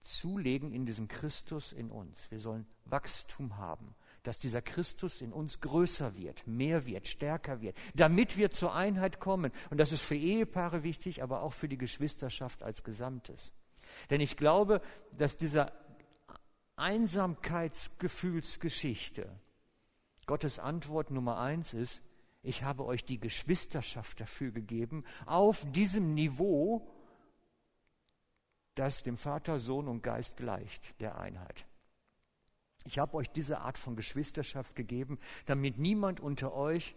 zulegen 0.00 0.72
in 0.72 0.86
diesem 0.86 1.08
Christus 1.08 1.72
in 1.72 1.90
uns. 1.90 2.30
Wir 2.30 2.40
sollen 2.40 2.66
Wachstum 2.84 3.56
haben 3.56 3.94
dass 4.24 4.40
dieser 4.40 4.62
Christus 4.62 5.20
in 5.20 5.32
uns 5.32 5.60
größer 5.60 6.16
wird, 6.16 6.44
mehr 6.46 6.86
wird, 6.86 7.06
stärker 7.06 7.60
wird, 7.60 7.76
damit 7.94 8.36
wir 8.36 8.50
zur 8.50 8.74
Einheit 8.74 9.20
kommen. 9.20 9.52
Und 9.70 9.78
das 9.78 9.92
ist 9.92 10.00
für 10.00 10.16
Ehepaare 10.16 10.82
wichtig, 10.82 11.22
aber 11.22 11.42
auch 11.42 11.52
für 11.52 11.68
die 11.68 11.78
Geschwisterschaft 11.78 12.64
als 12.64 12.82
Gesamtes. 12.82 13.52
Denn 14.10 14.20
ich 14.20 14.36
glaube, 14.36 14.80
dass 15.12 15.36
dieser 15.36 15.70
Einsamkeitsgefühlsgeschichte 16.76 19.30
Gottes 20.26 20.58
Antwort 20.58 21.10
Nummer 21.10 21.38
eins 21.38 21.74
ist, 21.74 22.00
ich 22.42 22.62
habe 22.62 22.86
euch 22.86 23.04
die 23.04 23.20
Geschwisterschaft 23.20 24.20
dafür 24.20 24.52
gegeben, 24.52 25.04
auf 25.26 25.70
diesem 25.72 26.14
Niveau, 26.14 26.90
das 28.74 29.02
dem 29.02 29.18
Vater, 29.18 29.58
Sohn 29.58 29.86
und 29.86 30.02
Geist 30.02 30.38
gleicht, 30.38 30.98
der 31.00 31.18
Einheit. 31.18 31.66
Ich 32.84 32.98
habe 32.98 33.14
euch 33.14 33.30
diese 33.30 33.60
Art 33.60 33.78
von 33.78 33.96
Geschwisterschaft 33.96 34.76
gegeben, 34.76 35.18
damit 35.46 35.78
niemand 35.78 36.20
unter 36.20 36.52
euch 36.52 36.94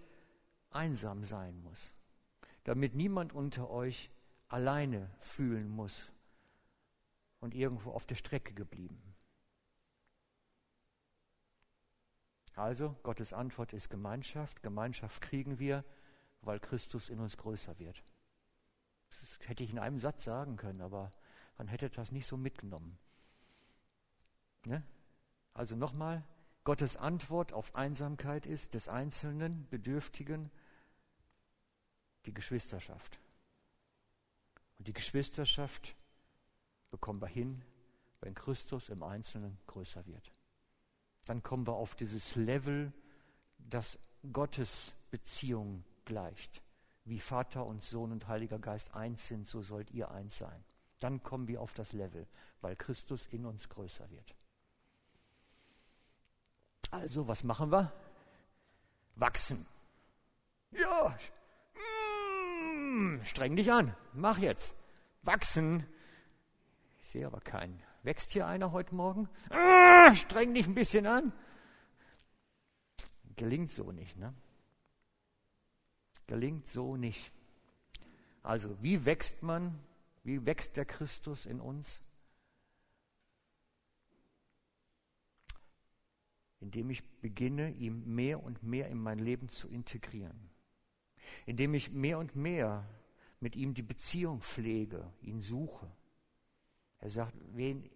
einsam 0.69 1.23
sein 1.23 1.61
muss, 1.63 1.93
damit 2.65 2.93
niemand 2.93 3.33
unter 3.33 3.69
euch 3.69 4.09
alleine 4.49 5.09
fühlen 5.19 5.69
muss 5.69 6.11
und 7.39 7.55
irgendwo 7.55 7.91
auf 7.91 8.05
der 8.05 8.15
Strecke 8.15 8.53
geblieben. 8.53 9.01
Also, 12.55 12.95
Gottes 13.03 13.33
Antwort 13.33 13.71
ist 13.71 13.89
Gemeinschaft. 13.89 14.63
Gemeinschaft 14.63 15.21
kriegen 15.21 15.59
wir, 15.59 15.85
weil 16.41 16.59
Christus 16.59 17.09
in 17.09 17.19
uns 17.19 17.37
größer 17.37 17.77
wird. 17.77 18.03
Das 19.09 19.39
hätte 19.47 19.63
ich 19.63 19.69
in 19.69 19.79
einem 19.79 19.99
Satz 19.99 20.23
sagen 20.23 20.57
können, 20.57 20.81
aber 20.81 21.13
man 21.57 21.67
hätte 21.67 21.89
das 21.89 22.11
nicht 22.11 22.25
so 22.25 22.35
mitgenommen. 22.35 22.97
Ne? 24.65 24.83
Also 25.57 25.75
nochmal, 25.75 26.23
Gottes 26.65 26.97
Antwort 26.97 27.51
auf 27.51 27.73
Einsamkeit 27.73 28.45
ist 28.45 28.75
des 28.75 28.89
Einzelnen, 28.89 29.67
Bedürftigen, 29.71 30.51
die 32.27 32.33
Geschwisterschaft. 32.33 33.19
Und 34.77 34.87
die 34.87 34.93
Geschwisterschaft 34.93 35.95
bekommen 36.91 37.19
wir 37.19 37.27
hin, 37.27 37.63
wenn 38.21 38.35
Christus 38.35 38.89
im 38.89 39.01
Einzelnen 39.01 39.57
größer 39.65 40.05
wird. 40.05 40.31
Dann 41.25 41.41
kommen 41.41 41.65
wir 41.65 41.73
auf 41.73 41.95
dieses 41.95 42.35
Level, 42.35 42.93
das 43.57 43.97
Gottes 44.31 44.93
Beziehung 45.09 45.83
gleicht. 46.05 46.61
Wie 47.03 47.19
Vater 47.19 47.65
und 47.65 47.81
Sohn 47.81 48.11
und 48.11 48.27
Heiliger 48.27 48.59
Geist 48.59 48.93
eins 48.93 49.25
sind, 49.25 49.47
so 49.47 49.63
sollt 49.63 49.89
ihr 49.89 50.11
eins 50.11 50.37
sein. 50.37 50.63
Dann 50.99 51.23
kommen 51.23 51.47
wir 51.47 51.61
auf 51.61 51.73
das 51.73 51.93
Level, 51.93 52.27
weil 52.61 52.75
Christus 52.75 53.25
in 53.25 53.43
uns 53.43 53.69
größer 53.69 54.07
wird. 54.11 54.35
Also, 57.01 57.27
was 57.27 57.43
machen 57.43 57.71
wir? 57.71 57.93
Wachsen. 59.17 59.67
Ja, 60.71 61.15
mm, 61.75 63.23
streng 63.23 63.55
dich 63.55 63.71
an. 63.71 63.95
Mach 64.13 64.39
jetzt. 64.39 64.75
Wachsen. 65.21 65.85
Ich 66.99 67.09
sehe 67.09 67.27
aber 67.27 67.39
keinen. 67.39 67.79
Wächst 68.01 68.31
hier 68.31 68.47
einer 68.47 68.71
heute 68.71 68.95
Morgen? 68.95 69.29
Ah, 69.51 70.15
streng 70.15 70.55
dich 70.55 70.65
ein 70.65 70.73
bisschen 70.73 71.05
an. 71.05 71.33
Gelingt 73.35 73.69
so 73.69 73.91
nicht, 73.91 74.17
ne? 74.17 74.33
Gelingt 76.25 76.65
so 76.65 76.97
nicht. 76.97 77.31
Also, 78.41 78.75
wie 78.81 79.05
wächst 79.05 79.43
man? 79.43 79.77
Wie 80.23 80.47
wächst 80.47 80.75
der 80.77 80.85
Christus 80.85 81.45
in 81.45 81.61
uns? 81.61 82.01
Indem 86.59 86.89
ich 86.89 87.03
beginne, 87.21 87.71
ihm 87.71 88.15
mehr 88.15 88.43
und 88.43 88.63
mehr 88.63 88.87
in 88.89 88.97
mein 88.97 89.19
Leben 89.19 89.49
zu 89.49 89.69
integrieren. 89.69 90.49
Indem 91.45 91.73
ich 91.73 91.91
mehr 91.91 92.17
und 92.17 92.35
mehr 92.35 92.87
mit 93.39 93.55
ihm 93.55 93.73
die 93.73 93.83
Beziehung 93.83 94.41
pflege, 94.41 95.11
ihn 95.21 95.41
suche. 95.41 95.91
Er 96.99 97.09
sagt, 97.09 97.35
wen, 97.53 97.89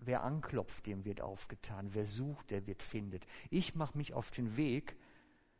wer 0.00 0.22
anklopft, 0.22 0.86
dem 0.86 1.04
wird 1.04 1.20
aufgetan. 1.20 1.92
Wer 1.92 2.06
sucht, 2.06 2.50
der 2.50 2.66
wird 2.66 2.82
findet. 2.82 3.26
Ich 3.50 3.74
mache 3.74 3.98
mich 3.98 4.14
auf 4.14 4.30
den 4.30 4.56
Weg, 4.56 4.96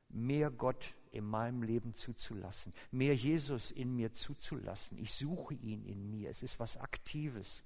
mehr 0.08 0.50
Gott 0.50 0.94
in 1.10 1.24
meinem 1.24 1.62
Leben 1.62 1.92
zuzulassen, 1.92 2.72
mehr 2.90 3.14
Jesus 3.14 3.70
in 3.70 3.94
mir 3.94 4.12
zuzulassen. 4.12 4.98
Ich 4.98 5.12
suche 5.12 5.54
ihn 5.54 5.84
in 5.84 6.10
mir. 6.10 6.30
Es 6.30 6.42
ist 6.42 6.58
was 6.58 6.76
Aktives. 6.76 7.64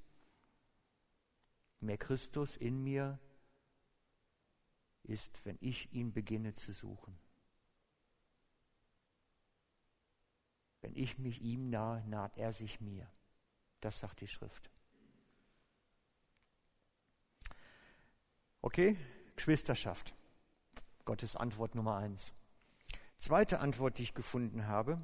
Mehr 1.80 1.98
Christus 1.98 2.56
in 2.56 2.82
mir 2.82 3.18
ist, 5.02 5.44
wenn 5.44 5.58
ich 5.60 5.92
ihn 5.92 6.12
beginne 6.12 6.52
zu 6.52 6.72
suchen. 6.72 7.18
Wenn 10.80 10.94
ich 10.94 11.18
mich 11.18 11.40
ihm 11.40 11.70
nahe, 11.70 12.06
naht 12.08 12.36
er 12.36 12.52
sich 12.52 12.80
mir. 12.80 13.10
Das 13.80 13.98
sagt 13.98 14.20
die 14.20 14.28
Schrift. 14.28 14.70
Okay, 18.60 18.96
Geschwisterschaft. 19.36 20.14
Gottes 21.04 21.36
Antwort 21.36 21.74
Nummer 21.74 21.96
eins. 21.96 22.32
Zweite 23.18 23.60
Antwort, 23.60 23.98
die 23.98 24.02
ich 24.02 24.14
gefunden 24.14 24.66
habe, 24.66 25.00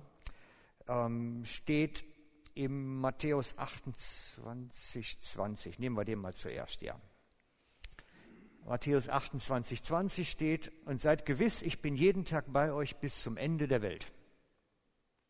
ähm, 0.86 1.44
steht 1.44 2.04
im 2.54 3.00
Matthäus 3.00 3.56
28, 3.58 5.20
20. 5.20 5.78
Nehmen 5.78 5.96
wir 5.96 6.04
den 6.04 6.20
mal 6.20 6.34
zuerst, 6.34 6.82
ja. 6.82 7.00
Matthäus 8.66 9.08
28, 9.08 9.82
20 9.82 10.30
steht, 10.30 10.72
und 10.86 11.00
seid 11.00 11.26
gewiss, 11.26 11.60
ich 11.60 11.82
bin 11.82 11.96
jeden 11.96 12.24
Tag 12.24 12.46
bei 12.48 12.72
euch 12.72 12.96
bis 12.96 13.22
zum 13.22 13.36
Ende 13.36 13.68
der 13.68 13.82
Welt. 13.82 14.10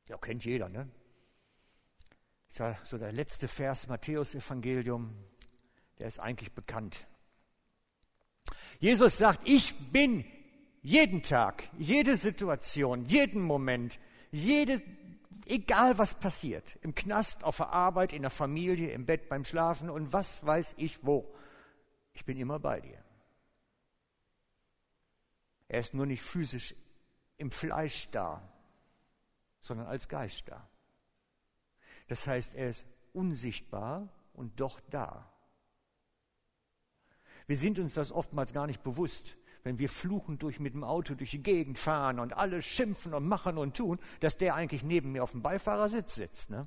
Ja, 0.08 0.16
kennt 0.18 0.44
jeder, 0.44 0.68
ne? 0.68 0.88
Das 2.46 2.54
ist 2.54 2.58
ja 2.58 2.78
so 2.84 2.98
der 2.98 3.10
letzte 3.10 3.48
Vers 3.48 3.88
Matthäus-Evangelium, 3.88 5.12
der 5.98 6.06
ist 6.06 6.20
eigentlich 6.20 6.52
bekannt. 6.52 7.06
Jesus 8.78 9.18
sagt, 9.18 9.40
ich 9.48 9.74
bin 9.90 10.24
jeden 10.82 11.22
Tag, 11.22 11.64
jede 11.78 12.16
Situation, 12.16 13.04
jeden 13.06 13.42
Moment, 13.42 13.98
jede, 14.30 14.80
egal 15.46 15.98
was 15.98 16.14
passiert, 16.14 16.78
im 16.82 16.94
Knast, 16.94 17.42
auf 17.42 17.56
der 17.56 17.70
Arbeit, 17.70 18.12
in 18.12 18.22
der 18.22 18.30
Familie, 18.30 18.90
im 18.90 19.06
Bett, 19.06 19.28
beim 19.28 19.44
Schlafen 19.44 19.90
und 19.90 20.12
was 20.12 20.44
weiß 20.46 20.74
ich 20.76 21.04
wo, 21.04 21.34
ich 22.12 22.24
bin 22.24 22.38
immer 22.38 22.60
bei 22.60 22.80
dir. 22.80 23.03
Er 25.68 25.80
ist 25.80 25.94
nur 25.94 26.06
nicht 26.06 26.22
physisch 26.22 26.74
im 27.36 27.50
Fleisch 27.50 28.10
da, 28.10 28.42
sondern 29.60 29.86
als 29.86 30.08
Geist 30.08 30.48
da. 30.48 30.68
Das 32.08 32.26
heißt, 32.26 32.54
er 32.54 32.70
ist 32.70 32.86
unsichtbar 33.12 34.08
und 34.34 34.60
doch 34.60 34.80
da. 34.90 35.30
Wir 37.46 37.56
sind 37.56 37.78
uns 37.78 37.94
das 37.94 38.12
oftmals 38.12 38.52
gar 38.52 38.66
nicht 38.66 38.82
bewusst, 38.82 39.36
wenn 39.62 39.78
wir 39.78 39.88
fluchend 39.88 40.42
durch 40.42 40.60
mit 40.60 40.74
dem 40.74 40.84
Auto 40.84 41.14
durch 41.14 41.30
die 41.30 41.42
Gegend 41.42 41.78
fahren 41.78 42.20
und 42.20 42.34
alle 42.34 42.60
schimpfen 42.62 43.14
und 43.14 43.26
machen 43.26 43.58
und 43.58 43.76
tun, 43.76 43.98
dass 44.20 44.36
der 44.36 44.54
eigentlich 44.54 44.84
neben 44.84 45.12
mir 45.12 45.22
auf 45.22 45.32
dem 45.32 45.42
Beifahrersitz 45.42 46.14
sitzt. 46.14 46.50
Ne? 46.50 46.66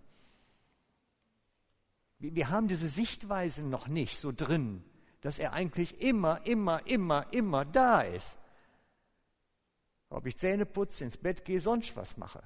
Wir, 2.20 2.50
haben 2.50 2.68
diese 2.68 2.88
Sichtweise 2.88 3.66
noch 3.66 3.88
nicht 3.88 4.20
so 4.20 4.32
drin, 4.32 4.84
dass 5.22 5.38
er 5.38 5.54
eigentlich 5.54 6.01
immer, 6.01 6.46
immer, 6.46 6.86
immer, 6.88 7.32
immer 7.32 7.66
da 7.66 8.01
ist. 8.01 8.38
Ob 10.10 10.26
ich 10.26 10.38
Zähne 10.38 10.66
putze, 10.66 11.04
ins 11.04 11.18
Bett 11.18 11.44
gehe, 11.44 11.60
sonst 11.60 11.96
was 11.96 12.18
mache. 12.18 12.44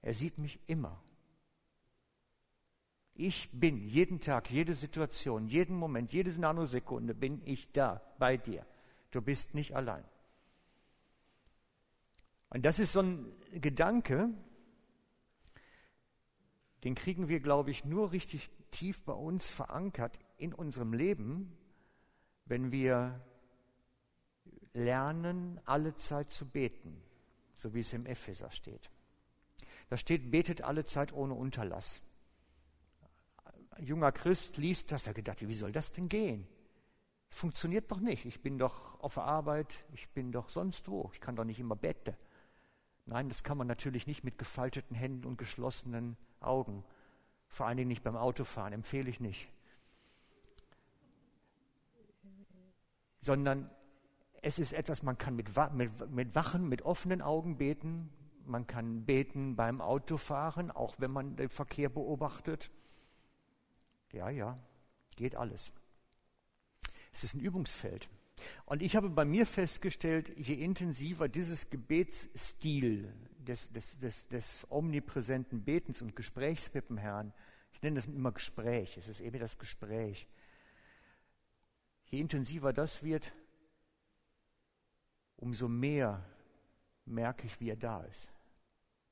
Er 0.00 0.14
sieht 0.14 0.38
mich 0.38 0.60
immer. 0.66 1.02
Ich 3.14 3.50
bin 3.52 3.86
jeden 3.86 4.20
Tag, 4.20 4.50
jede 4.50 4.74
Situation, 4.74 5.46
jeden 5.46 5.76
Moment, 5.76 6.12
jede 6.12 6.30
Nanosekunde 6.38 7.14
bin 7.14 7.42
ich 7.44 7.70
da 7.72 8.00
bei 8.18 8.36
dir. 8.36 8.66
Du 9.10 9.20
bist 9.20 9.54
nicht 9.54 9.76
allein. 9.76 10.04
Und 12.48 12.64
das 12.64 12.78
ist 12.78 12.92
so 12.92 13.00
ein 13.00 13.32
Gedanke, 13.52 14.30
den 16.84 16.94
kriegen 16.94 17.28
wir, 17.28 17.40
glaube 17.40 17.70
ich, 17.70 17.84
nur 17.84 18.12
richtig 18.12 18.50
tief 18.70 19.04
bei 19.04 19.12
uns 19.12 19.48
verankert 19.48 20.18
in 20.36 20.52
unserem 20.52 20.92
Leben, 20.92 21.56
wenn 22.46 22.72
wir 22.72 23.22
lernen, 24.74 25.60
alle 25.64 25.94
Zeit 25.94 26.30
zu 26.30 26.46
beten, 26.46 27.00
so 27.54 27.74
wie 27.74 27.80
es 27.80 27.92
im 27.92 28.06
Epheser 28.06 28.50
steht. 28.50 28.90
Da 29.88 29.96
steht, 29.96 30.30
betet 30.30 30.62
alle 30.62 30.84
Zeit 30.84 31.12
ohne 31.12 31.34
Unterlass 31.34 32.02
ein 33.76 33.86
junger 33.86 34.12
Christ 34.12 34.56
liest 34.56 34.92
das, 34.92 35.06
er 35.06 35.14
gedacht, 35.14 35.46
wie 35.46 35.54
soll 35.54 35.72
das 35.72 35.92
denn 35.92 36.08
gehen? 36.08 36.46
Das 37.30 37.38
funktioniert 37.38 37.90
doch 37.90 38.00
nicht. 38.00 38.26
Ich 38.26 38.42
bin 38.42 38.58
doch 38.58 39.00
auf 39.00 39.14
der 39.14 39.24
Arbeit, 39.24 39.84
ich 39.92 40.08
bin 40.10 40.32
doch 40.32 40.48
sonst 40.48 40.88
wo. 40.88 41.10
Ich 41.12 41.20
kann 41.20 41.36
doch 41.36 41.44
nicht 41.44 41.58
immer 41.58 41.76
beten. 41.76 42.14
Nein, 43.06 43.28
das 43.28 43.42
kann 43.42 43.58
man 43.58 43.66
natürlich 43.66 44.06
nicht 44.06 44.22
mit 44.22 44.38
gefalteten 44.38 44.94
Händen 44.94 45.26
und 45.26 45.38
geschlossenen 45.38 46.16
Augen. 46.40 46.84
Vor 47.48 47.66
allen 47.66 47.76
Dingen 47.76 47.88
nicht 47.88 48.04
beim 48.04 48.16
Autofahren, 48.16 48.72
empfehle 48.72 49.10
ich 49.10 49.20
nicht. 49.20 49.48
Sondern 53.20 53.70
es 54.42 54.58
ist 54.58 54.72
etwas, 54.72 55.04
man 55.04 55.16
kann 55.16 55.36
mit, 55.36 55.56
mit, 55.72 56.10
mit 56.10 56.34
wachen, 56.34 56.68
mit 56.68 56.82
offenen 56.82 57.22
Augen 57.22 57.56
beten. 57.56 58.10
Man 58.44 58.66
kann 58.66 59.04
beten 59.04 59.54
beim 59.54 59.80
Autofahren, 59.80 60.72
auch 60.72 60.96
wenn 60.98 61.12
man 61.12 61.36
den 61.36 61.48
Verkehr 61.48 61.88
beobachtet. 61.88 62.72
Ja, 64.10 64.28
ja, 64.30 64.58
geht 65.14 65.36
alles. 65.36 65.72
Es 67.12 67.22
ist 67.22 67.34
ein 67.34 67.40
Übungsfeld. 67.40 68.08
Und 68.66 68.82
ich 68.82 68.96
habe 68.96 69.10
bei 69.10 69.24
mir 69.24 69.46
festgestellt, 69.46 70.32
je 70.36 70.54
intensiver 70.54 71.28
dieses 71.28 71.70
Gebetsstil 71.70 73.14
des, 73.38 73.70
des, 73.70 74.00
des, 74.00 74.26
des 74.26 74.66
omnipräsenten 74.70 75.62
Betens 75.62 76.02
und 76.02 76.16
Gesprächs 76.16 76.72
mit 76.74 76.88
dem 76.88 76.98
Herrn, 76.98 77.32
ich 77.72 77.80
nenne 77.80 77.96
das 77.96 78.06
immer 78.06 78.32
Gespräch, 78.32 78.96
es 78.96 79.06
ist 79.06 79.20
eben 79.20 79.38
das 79.38 79.56
Gespräch, 79.58 80.26
je 82.06 82.18
intensiver 82.18 82.72
das 82.72 83.04
wird, 83.04 83.32
umso 85.42 85.68
mehr 85.68 86.24
merke 87.04 87.46
ich, 87.46 87.60
wie 87.60 87.70
er 87.70 87.76
da 87.76 88.00
ist. 88.04 88.30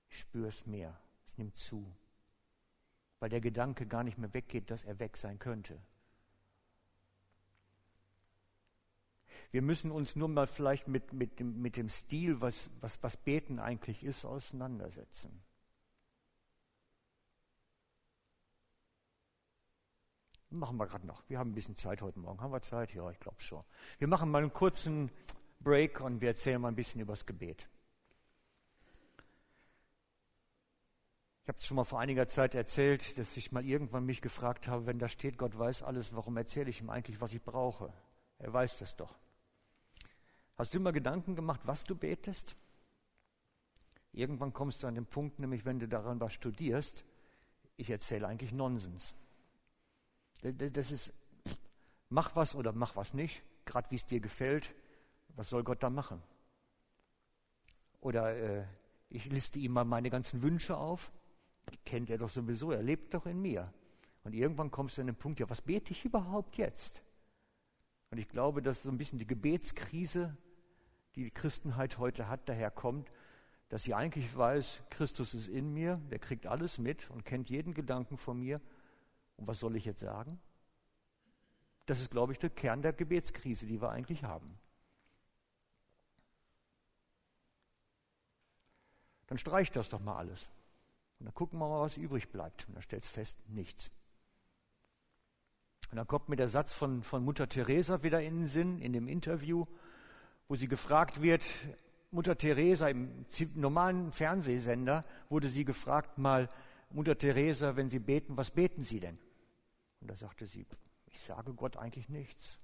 Ich 0.09 0.21
spüre 0.21 0.49
es 0.49 0.65
mehr, 0.65 0.99
es 1.27 1.37
nimmt 1.37 1.57
zu 1.57 1.87
weil 3.21 3.29
der 3.29 3.41
Gedanke 3.41 3.87
gar 3.87 4.03
nicht 4.03 4.19
mehr 4.19 4.33
weggeht, 4.35 4.71
dass 4.71 4.85
er 4.85 4.99
weg 4.99 5.17
sein 5.17 5.39
könnte. 5.39 5.79
Wir 9.53 9.63
müssen 9.63 9.91
uns 9.91 10.17
nur 10.17 10.29
mal 10.29 10.47
vielleicht 10.47 10.89
mit, 10.89 11.13
mit, 11.13 11.39
dem, 11.39 11.61
mit 11.61 11.77
dem 11.77 11.89
Stil, 11.89 12.41
was, 12.41 12.71
was, 12.81 13.03
was 13.03 13.17
Beten 13.17 13.59
eigentlich 13.59 14.05
ist, 14.05 14.25
auseinandersetzen. 14.25 15.43
Machen 20.51 20.79
wir 20.79 20.87
gerade 20.87 21.07
noch. 21.07 21.23
Wir 21.29 21.39
haben 21.39 21.51
ein 21.51 21.55
bisschen 21.55 21.77
Zeit 21.77 22.03
heute 22.03 22.19
Morgen. 22.19 22.41
Haben 22.41 22.53
wir 22.53 22.63
Zeit? 22.63 22.93
Ja, 22.95 23.09
ich 23.11 23.21
glaube 23.21 23.41
schon. 23.41 23.63
Wir 23.99 24.09
machen 24.09 24.31
mal 24.31 24.39
einen 24.43 24.53
kurzen 24.53 25.11
Break 25.61 26.01
und 26.01 26.21
wir 26.21 26.29
erzählen 26.29 26.61
mal 26.61 26.69
ein 26.69 26.77
bisschen 26.77 27.01
über 27.01 27.13
das 27.13 27.27
Gebet. 27.27 27.69
habe 31.51 31.59
es 31.59 31.67
schon 31.67 31.77
mal 31.77 31.85
vor 31.85 31.99
einiger 31.99 32.29
Zeit 32.29 32.55
erzählt, 32.55 33.19
dass 33.19 33.37
ich 33.37 33.51
mal 33.51 33.65
irgendwann 33.65 34.07
mich 34.07 34.23
gefragt 34.23 34.69
habe, 34.69 34.87
wenn 34.87 35.01
da 35.01 35.09
steht, 35.09 35.37
Gott 35.37 35.59
weiß 35.59 35.83
alles, 35.83 36.15
warum 36.15 36.37
erzähle 36.37 36.71
ich 36.71 36.81
ihm 36.81 36.91
eigentlich, 36.91 37.21
was 37.21 37.33
ich 37.33 37.43
brauche? 37.43 37.93
Er 38.39 38.53
weiß 38.53 38.79
das 38.79 38.95
doch. 38.95 39.17
Hast 40.57 40.73
du 40.73 40.79
immer 40.79 40.93
Gedanken 40.93 41.35
gemacht, 41.35 41.61
was 41.65 41.83
du 41.83 41.97
betest? 41.97 42.55
Irgendwann 44.13 44.53
kommst 44.53 44.85
du 44.85 44.87
an 44.87 44.95
den 44.95 45.07
Punkt, 45.07 45.41
nämlich 45.41 45.65
wenn 45.65 45.81
du 45.81 45.89
daran 45.89 46.21
was 46.21 46.35
studierst, 46.35 47.05
ich 47.77 47.91
erzähle 47.91 48.29
eigentlich 48.29 48.53
Nonsens. 48.53 49.13
Das 50.43 50.93
ist, 50.93 51.13
mach 52.11 52.37
was 52.37 52.55
oder 52.55 52.73
mach 52.73 52.95
was 52.95 53.13
nicht, 53.13 53.43
gerade 53.65 53.91
wie 53.91 53.97
es 53.97 54.07
dir 54.07 54.21
gefällt, 54.21 54.73
was 55.41 55.49
soll 55.49 55.65
Gott 55.65 55.83
da 55.83 55.89
machen? 55.89 56.23
Oder 58.01 58.37
äh, 58.37 58.65
ich 59.09 59.25
liste 59.25 59.59
ihm 59.59 59.73
mal 59.73 59.85
meine 59.85 60.11
ganzen 60.11 60.43
Wünsche 60.43 60.77
auf 60.77 61.11
kennt 61.85 62.11
er 62.11 62.19
doch 62.19 62.29
sowieso, 62.29 62.73
er 62.73 62.83
lebt 62.83 63.15
doch 63.15 63.27
in 63.27 63.41
mir. 63.41 63.73
Und 64.23 64.35
irgendwann 64.35 64.71
kommst 64.71 64.97
du 64.99 65.01
an 65.01 65.07
den 65.07 65.17
Punkt, 65.17 65.41
ja, 65.41 65.49
was 65.49 65.63
bete 65.63 65.93
ich 65.93 66.05
überhaupt 66.05 66.57
jetzt? 66.57 67.03
Und 68.11 68.19
ich 68.19 68.29
glaube, 68.29 68.61
dass 68.61 68.83
so 68.83 68.91
ein 68.91 68.99
bisschen 68.99 69.19
die 69.19 69.27
Gebetskrise, 69.27 70.37
die 71.15 71.25
die 71.25 71.31
Christenheit 71.31 71.99
heute 71.99 72.29
hat, 72.29 72.49
daher 72.49 72.71
kommt, 72.71 73.09
dass 73.71 73.85
sie 73.85 73.95
eigentlich 73.95 74.37
weiß, 74.37 74.83
Christus 74.91 75.33
ist 75.33 75.49
in 75.49 75.73
mir, 75.73 76.01
der 76.11 76.19
kriegt 76.19 76.47
alles 76.47 76.79
mit 76.79 77.09
und 77.11 77.25
kennt 77.25 77.49
jeden 77.49 77.73
Gedanken 77.73 78.19
von 78.19 78.39
mir. 78.39 78.61
Und 79.37 79.47
was 79.47 79.61
soll 79.61 79.77
ich 79.77 79.85
jetzt 79.85 80.01
sagen? 80.01 80.39
Das 81.87 82.01
ist, 82.01 82.11
glaube 82.11 82.33
ich, 82.33 82.39
der 82.39 82.51
Kern 82.51 82.83
der 82.83 82.93
Gebetskrise, 82.93 83.65
die 83.65 83.81
wir 83.81 83.91
eigentlich 83.91 84.25
haben. 84.25 84.59
Dann 89.31 89.39
streicht 89.39 89.77
das 89.77 89.89
doch 89.89 90.01
mal 90.01 90.17
alles. 90.17 90.47
Und 91.19 91.27
dann 91.27 91.35
gucken 91.35 91.59
wir 91.59 91.69
mal, 91.69 91.81
was 91.81 91.97
übrig 91.97 92.31
bleibt. 92.31 92.69
Und 92.69 92.75
dann 92.75 92.83
stellt 92.83 93.03
es 93.03 93.09
fest, 93.09 93.39
nichts. 93.49 93.91
Und 95.91 95.97
dann 95.97 96.07
kommt 96.07 96.29
mir 96.29 96.37
der 96.37 96.49
Satz 96.49 96.75
von, 96.75 97.03
von 97.03 97.25
Mutter 97.25 97.49
Teresa 97.49 98.03
wieder 98.03 98.21
in 98.21 98.41
den 98.41 98.47
Sinn, 98.47 98.83
in 98.83 98.93
dem 98.93 99.09
Interview, 99.09 99.67
wo 100.49 100.57
sie 100.57 100.69
gefragt 100.69 101.23
wird, 101.23 101.45
Mutter 102.11 102.37
Teresa 102.37 102.89
im 102.89 103.25
normalen 103.55 104.13
Fernsehsender 104.13 105.05
wurde 105.29 105.49
sie 105.49 105.65
gefragt 105.65 106.19
mal, 106.19 106.49
Mutter 106.91 107.17
Teresa, 107.17 107.77
wenn 107.77 107.89
Sie 107.89 108.01
beten, 108.01 108.37
was 108.37 108.51
beten 108.51 108.83
Sie 108.83 108.99
denn? 108.99 109.17
Und 110.01 110.11
da 110.11 110.17
sagte 110.17 110.45
sie, 110.47 110.67
ich 111.07 111.21
sage 111.21 111.55
Gott 111.55 111.77
eigentlich 111.77 112.09
nichts. 112.09 112.59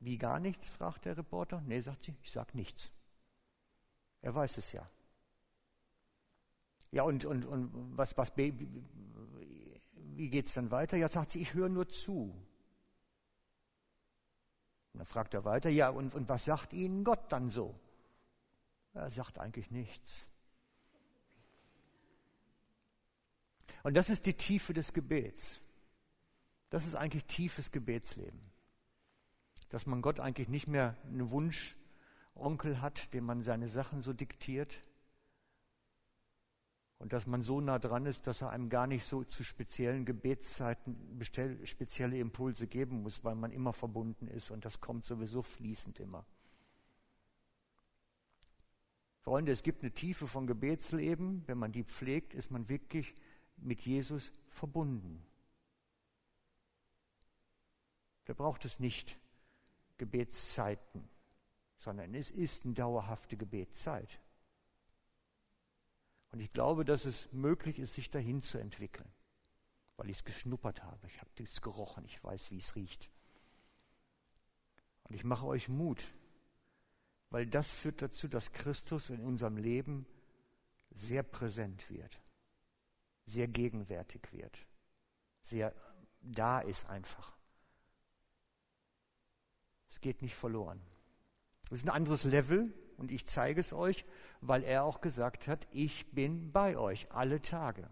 Wie 0.00 0.18
gar 0.18 0.40
nichts? 0.40 0.68
fragt 0.68 1.04
der 1.04 1.16
Reporter. 1.16 1.60
Nee, 1.62 1.80
sagt 1.80 2.04
sie, 2.04 2.14
ich 2.22 2.30
sage 2.30 2.50
nichts. 2.54 2.90
Er 4.22 4.34
weiß 4.34 4.58
es 4.58 4.72
ja. 4.72 4.88
Ja, 6.90 7.02
und, 7.02 7.24
und, 7.24 7.44
und 7.44 7.96
was, 7.96 8.16
was, 8.16 8.32
wie 8.36 10.30
geht 10.30 10.46
es 10.46 10.54
dann 10.54 10.70
weiter? 10.70 10.96
Ja, 10.96 11.08
sagt 11.08 11.30
sie, 11.30 11.40
ich 11.40 11.54
höre 11.54 11.68
nur 11.68 11.88
zu. 11.88 12.34
Und 14.92 14.98
dann 14.98 15.06
fragt 15.06 15.34
er 15.34 15.44
weiter, 15.44 15.68
ja, 15.68 15.90
und, 15.90 16.14
und 16.14 16.28
was 16.28 16.44
sagt 16.44 16.72
Ihnen 16.72 17.04
Gott 17.04 17.30
dann 17.30 17.50
so? 17.50 17.74
Er 18.94 19.10
sagt 19.10 19.38
eigentlich 19.38 19.70
nichts. 19.70 20.24
Und 23.82 23.94
das 23.94 24.10
ist 24.10 24.26
die 24.26 24.34
Tiefe 24.34 24.72
des 24.72 24.92
Gebets. 24.92 25.60
Das 26.70 26.86
ist 26.86 26.94
eigentlich 26.94 27.24
tiefes 27.26 27.70
Gebetsleben. 27.70 28.47
Dass 29.68 29.86
man 29.86 30.02
Gott 30.02 30.20
eigentlich 30.20 30.48
nicht 30.48 30.66
mehr 30.66 30.96
einen 31.04 31.30
Wunschonkel 31.30 32.80
hat, 32.80 33.12
dem 33.12 33.24
man 33.24 33.42
seine 33.42 33.68
Sachen 33.68 34.02
so 34.02 34.12
diktiert. 34.12 34.80
Und 36.98 37.12
dass 37.12 37.26
man 37.26 37.42
so 37.42 37.60
nah 37.60 37.78
dran 37.78 38.06
ist, 38.06 38.26
dass 38.26 38.42
er 38.42 38.50
einem 38.50 38.70
gar 38.70 38.86
nicht 38.86 39.04
so 39.04 39.22
zu 39.22 39.44
speziellen 39.44 40.04
Gebetszeiten 40.04 41.20
spezielle 41.64 42.18
Impulse 42.18 42.66
geben 42.66 43.02
muss, 43.02 43.22
weil 43.22 43.36
man 43.36 43.52
immer 43.52 43.72
verbunden 43.72 44.26
ist 44.26 44.50
und 44.50 44.64
das 44.64 44.80
kommt 44.80 45.04
sowieso 45.04 45.42
fließend 45.42 46.00
immer. 46.00 46.24
Freunde, 49.28 49.52
es 49.52 49.62
gibt 49.62 49.82
eine 49.82 49.92
Tiefe 49.92 50.26
von 50.26 50.46
Gebetsleben. 50.46 51.42
Wenn 51.46 51.58
man 51.58 51.70
die 51.70 51.84
pflegt, 51.84 52.32
ist 52.32 52.50
man 52.50 52.68
wirklich 52.68 53.14
mit 53.58 53.82
Jesus 53.82 54.32
verbunden. 54.48 55.22
Da 58.24 58.32
braucht 58.32 58.64
es 58.64 58.80
nicht 58.80 59.18
Gebetszeiten, 59.98 61.08
sondern 61.76 62.14
es 62.14 62.30
ist 62.30 62.64
eine 62.64 62.74
dauerhafte 62.74 63.36
Gebetszeit. 63.36 64.20
Und 66.30 66.40
ich 66.40 66.52
glaube, 66.52 66.84
dass 66.84 67.04
es 67.04 67.30
möglich 67.32 67.78
ist, 67.78 67.94
sich 67.94 68.10
dahin 68.10 68.40
zu 68.40 68.58
entwickeln, 68.58 69.10
weil 69.96 70.10
ich 70.10 70.18
es 70.18 70.24
geschnuppert 70.24 70.82
habe. 70.82 71.06
Ich 71.06 71.20
habe 71.20 71.30
es 71.42 71.60
gerochen, 71.60 72.04
ich 72.04 72.22
weiß, 72.22 72.50
wie 72.50 72.58
es 72.58 72.74
riecht. 72.74 73.10
Und 75.04 75.14
ich 75.14 75.24
mache 75.24 75.46
euch 75.46 75.68
Mut, 75.68 76.10
weil 77.30 77.46
das 77.46 77.70
führt 77.70 78.02
dazu, 78.02 78.28
dass 78.28 78.52
Christus 78.52 79.10
in 79.10 79.20
unserem 79.20 79.56
Leben 79.56 80.06
sehr 80.90 81.22
präsent 81.22 81.88
wird 81.90 82.18
sehr 83.28 83.46
gegenwärtig 83.46 84.32
wird, 84.32 84.66
sehr 85.42 85.74
da 86.20 86.60
ist 86.60 86.86
einfach. 86.86 87.37
Es 89.90 90.00
geht 90.00 90.22
nicht 90.22 90.34
verloren. 90.34 90.80
Es 91.66 91.78
ist 91.78 91.86
ein 91.86 91.94
anderes 91.94 92.24
Level 92.24 92.72
und 92.96 93.10
ich 93.10 93.26
zeige 93.26 93.60
es 93.60 93.72
euch, 93.72 94.04
weil 94.40 94.64
er 94.64 94.84
auch 94.84 95.00
gesagt 95.00 95.48
hat, 95.48 95.66
ich 95.70 96.10
bin 96.12 96.52
bei 96.52 96.76
euch 96.76 97.10
alle 97.12 97.42
Tage. 97.42 97.88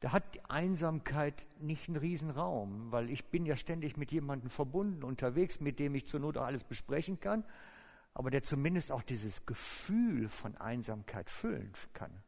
Da 0.00 0.12
hat 0.12 0.34
die 0.34 0.44
Einsamkeit 0.44 1.46
nicht 1.60 1.88
einen 1.88 1.96
Riesenraum, 1.96 2.92
weil 2.92 3.10
ich 3.10 3.24
bin 3.26 3.46
ja 3.46 3.56
ständig 3.56 3.96
mit 3.96 4.12
jemandem 4.12 4.50
verbunden, 4.50 5.02
unterwegs, 5.02 5.60
mit 5.60 5.78
dem 5.78 5.94
ich 5.94 6.06
zur 6.06 6.20
Not 6.20 6.36
auch 6.36 6.44
alles 6.44 6.64
besprechen 6.64 7.20
kann, 7.20 7.44
aber 8.12 8.30
der 8.30 8.42
zumindest 8.42 8.92
auch 8.92 9.02
dieses 9.02 9.46
Gefühl 9.46 10.28
von 10.28 10.56
Einsamkeit 10.56 11.30
füllen 11.30 11.72
kann 11.92 12.22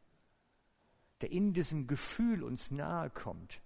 der 1.21 1.31
in 1.31 1.53
diesem 1.53 1.87
Gefühl 1.87 2.43
uns 2.43 2.71
nahe 2.71 3.09
kommt. 3.09 3.61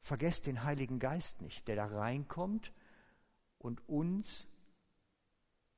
Vergesst 0.00 0.46
den 0.46 0.64
Heiligen 0.64 0.98
Geist 0.98 1.42
nicht, 1.42 1.68
der 1.68 1.76
da 1.76 1.86
reinkommt 1.86 2.72
und 3.62 3.88
uns 3.88 4.46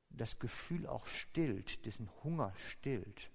das 0.09 0.39
Gefühl 0.39 0.87
auch 0.87 1.05
stillt, 1.05 1.85
diesen 1.85 2.09
Hunger 2.23 2.53
stillt. 2.55 3.31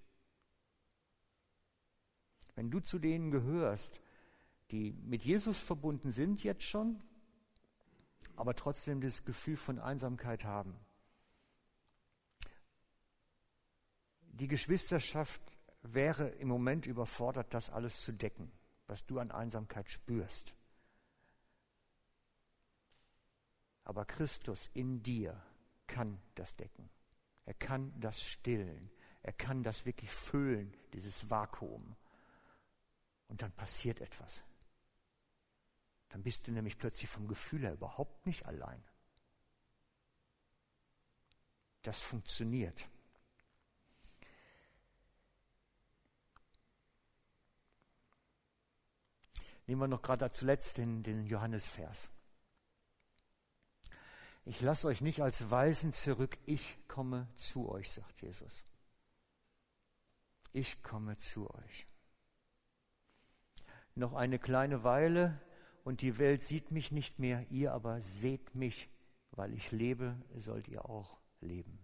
Wenn 2.55 2.69
du 2.69 2.79
zu 2.79 2.99
denen 2.99 3.31
gehörst, 3.31 4.01
die 4.71 4.91
mit 4.91 5.23
Jesus 5.23 5.59
verbunden 5.59 6.11
sind 6.11 6.43
jetzt 6.43 6.63
schon, 6.63 7.01
aber 8.35 8.55
trotzdem 8.55 9.01
das 9.01 9.23
Gefühl 9.25 9.57
von 9.57 9.79
Einsamkeit 9.79 10.43
haben. 10.43 10.75
Die 14.21 14.47
Geschwisterschaft 14.47 15.41
wäre 15.81 16.29
im 16.29 16.47
Moment 16.47 16.85
überfordert, 16.85 17.53
das 17.53 17.69
alles 17.69 18.01
zu 18.01 18.11
decken, 18.11 18.51
was 18.87 19.05
du 19.05 19.19
an 19.19 19.31
Einsamkeit 19.31 19.89
spürst. 19.89 20.55
Aber 23.83 24.05
Christus 24.05 24.69
in 24.73 25.03
dir 25.03 25.41
kann 25.87 26.21
das 26.35 26.55
decken. 26.55 26.89
Er 27.45 27.53
kann 27.53 27.99
das 27.99 28.21
stillen. 28.21 28.91
Er 29.23 29.33
kann 29.33 29.63
das 29.63 29.85
wirklich 29.85 30.11
füllen, 30.11 30.75
dieses 30.93 31.29
Vakuum. 31.29 31.95
Und 33.27 33.41
dann 33.41 33.51
passiert 33.51 34.01
etwas. 34.01 34.41
Dann 36.09 36.23
bist 36.23 36.47
du 36.47 36.51
nämlich 36.51 36.77
plötzlich 36.77 37.09
vom 37.09 37.27
Gefühl 37.27 37.61
her 37.61 37.73
überhaupt 37.73 38.25
nicht 38.25 38.45
allein. 38.45 38.83
Das 41.83 41.99
funktioniert. 41.99 42.87
Nehmen 49.67 49.81
wir 49.81 49.87
noch 49.87 50.01
gerade 50.01 50.29
zuletzt 50.31 50.77
den, 50.77 51.01
den 51.01 51.25
Johannesvers. 51.25 52.09
Ich 54.45 54.61
lasse 54.61 54.87
euch 54.87 55.01
nicht 55.01 55.21
als 55.21 55.51
Weisen 55.51 55.93
zurück, 55.93 56.37
ich 56.45 56.77
komme 56.87 57.27
zu 57.35 57.69
euch, 57.69 57.91
sagt 57.91 58.21
Jesus. 58.21 58.63
Ich 60.51 60.81
komme 60.81 61.15
zu 61.15 61.49
euch. 61.53 61.87
Noch 63.93 64.13
eine 64.13 64.39
kleine 64.39 64.83
Weile 64.83 65.39
und 65.83 66.01
die 66.01 66.17
Welt 66.17 66.41
sieht 66.41 66.71
mich 66.71 66.91
nicht 66.91 67.19
mehr, 67.19 67.49
ihr 67.51 67.73
aber 67.73 68.01
seht 68.01 68.55
mich, 68.55 68.89
weil 69.31 69.53
ich 69.53 69.71
lebe, 69.71 70.19
sollt 70.35 70.67
ihr 70.67 70.85
auch 70.85 71.19
leben. 71.39 71.79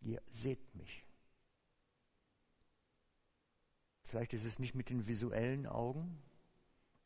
Ihr 0.00 0.22
seht 0.28 0.74
mich. 0.74 1.04
Vielleicht 4.02 4.34
ist 4.34 4.44
es 4.44 4.58
nicht 4.58 4.74
mit 4.74 4.88
den 4.88 5.06
visuellen 5.06 5.66
Augen, 5.66 6.22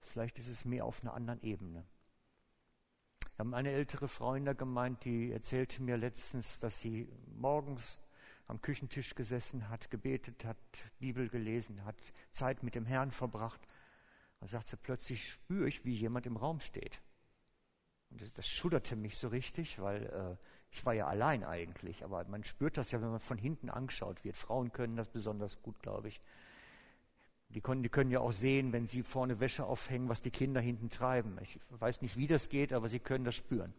vielleicht 0.00 0.38
ist 0.38 0.48
es 0.48 0.64
mehr 0.64 0.84
auf 0.84 1.02
einer 1.02 1.14
anderen 1.14 1.42
Ebene. 1.42 1.86
Wir 3.40 3.44
haben 3.44 3.55
eine 3.55 3.70
ältere 3.70 4.07
Frau 4.07 4.35
in 4.35 4.44
der 4.44 4.55
Gemeinde, 4.55 5.00
die 5.03 5.33
erzählte 5.33 5.83
mir 5.83 5.96
letztens, 5.96 6.59
dass 6.59 6.79
sie 6.79 7.09
morgens 7.38 7.98
am 8.48 8.61
Küchentisch 8.61 9.14
gesessen 9.14 9.70
hat, 9.70 9.90
gebetet 9.90 10.44
hat, 10.44 10.59
Bibel 10.98 11.26
gelesen 11.31 11.87
hat, 11.87 11.96
Zeit 12.33 12.62
mit 12.62 12.74
dem 12.74 12.85
Herrn 12.85 13.11
verbracht. 13.11 13.62
Und 14.40 14.48
sagt 14.48 14.66
sie, 14.66 14.76
plötzlich 14.76 15.26
spüre 15.26 15.68
ich, 15.68 15.87
wie 15.87 15.94
jemand 15.94 16.26
im 16.26 16.37
Raum 16.37 16.61
steht. 16.61 17.00
Und 18.11 18.20
das, 18.20 18.31
das 18.35 18.46
schudderte 18.46 18.94
mich 18.94 19.16
so 19.16 19.29
richtig, 19.29 19.79
weil 19.79 20.05
äh, 20.05 20.46
ich 20.70 20.85
war 20.85 20.92
ja 20.92 21.07
allein 21.07 21.42
eigentlich. 21.42 22.05
Aber 22.05 22.22
man 22.26 22.44
spürt 22.44 22.76
das 22.76 22.90
ja, 22.90 23.00
wenn 23.00 23.09
man 23.09 23.20
von 23.20 23.38
hinten 23.38 23.70
angeschaut 23.70 24.22
wird. 24.22 24.37
Frauen 24.37 24.70
können 24.70 24.96
das 24.96 25.09
besonders 25.09 25.62
gut, 25.62 25.81
glaube 25.81 26.09
ich. 26.09 26.20
Die 27.50 27.60
können, 27.60 27.82
die 27.82 27.88
können 27.88 28.12
ja 28.12 28.20
auch 28.20 28.32
sehen, 28.32 28.72
wenn 28.72 28.86
sie 28.86 29.02
vorne 29.02 29.40
Wäsche 29.40 29.64
aufhängen, 29.64 30.08
was 30.08 30.20
die 30.20 30.30
Kinder 30.30 30.60
hinten 30.60 30.88
treiben. 30.88 31.36
Ich 31.42 31.58
weiß 31.70 32.00
nicht, 32.00 32.16
wie 32.16 32.28
das 32.28 32.48
geht, 32.48 32.72
aber 32.72 32.88
sie 32.88 33.00
können 33.00 33.24
das 33.24 33.34
spüren. 33.34 33.74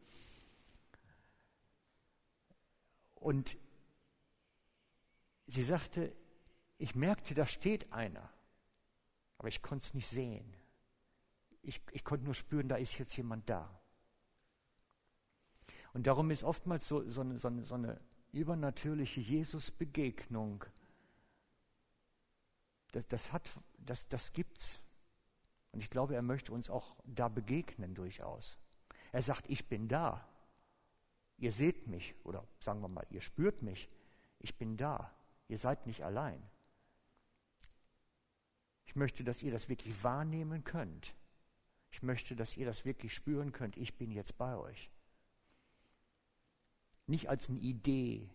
Und 3.15 3.57
sie 5.47 5.63
sagte, 5.63 6.11
ich 6.77 6.95
merkte, 6.95 7.33
da 7.33 7.45
steht 7.45 7.93
einer, 7.93 8.29
aber 9.37 9.47
ich 9.47 9.61
konnte 9.61 9.85
es 9.85 9.93
nicht 9.93 10.07
sehen. 10.07 10.53
Ich, 11.61 11.79
ich 11.91 12.03
konnte 12.03 12.25
nur 12.25 12.33
spüren, 12.33 12.67
da 12.67 12.75
ist 12.75 12.97
jetzt 12.97 13.15
jemand 13.15 13.49
da. 13.49 13.69
Und 15.93 16.07
darum 16.07 16.31
ist 16.31 16.43
oftmals 16.43 16.87
so, 16.87 17.07
so, 17.07 17.21
eine, 17.21 17.37
so 17.37 17.47
eine, 17.47 17.65
so 17.65 17.75
eine 17.75 18.01
übernatürliche 18.31 19.21
Jesus-Begegnung 19.21 20.65
das, 22.91 23.07
das, 23.07 23.31
hat, 23.31 23.49
das, 23.77 24.07
das 24.07 24.33
gibt's. 24.33 24.79
Und 25.71 25.79
ich 25.79 25.89
glaube, 25.89 26.15
er 26.15 26.21
möchte 26.21 26.51
uns 26.51 26.69
auch 26.69 26.95
da 27.05 27.29
begegnen 27.29 27.95
durchaus. 27.95 28.57
Er 29.11 29.21
sagt, 29.21 29.49
ich 29.49 29.67
bin 29.67 29.87
da. 29.87 30.27
Ihr 31.37 31.51
seht 31.51 31.87
mich 31.87 32.15
oder 32.23 32.45
sagen 32.59 32.81
wir 32.81 32.87
mal, 32.87 33.05
ihr 33.09 33.21
spürt 33.21 33.61
mich. 33.61 33.87
Ich 34.39 34.57
bin 34.57 34.77
da. 34.77 35.13
Ihr 35.47 35.57
seid 35.57 35.85
nicht 35.87 36.03
allein. 36.03 36.41
Ich 38.85 38.95
möchte, 38.95 39.23
dass 39.23 39.41
ihr 39.41 39.51
das 39.51 39.69
wirklich 39.69 40.03
wahrnehmen 40.03 40.63
könnt. 40.63 41.15
Ich 41.91 42.01
möchte, 42.01 42.35
dass 42.35 42.57
ihr 42.57 42.65
das 42.65 42.85
wirklich 42.85 43.13
spüren 43.13 43.51
könnt. 43.51 43.77
Ich 43.77 43.97
bin 43.97 44.11
jetzt 44.11 44.37
bei 44.37 44.55
euch. 44.55 44.91
Nicht 47.07 47.29
als 47.29 47.49
eine 47.49 47.59
Idee, 47.59 48.29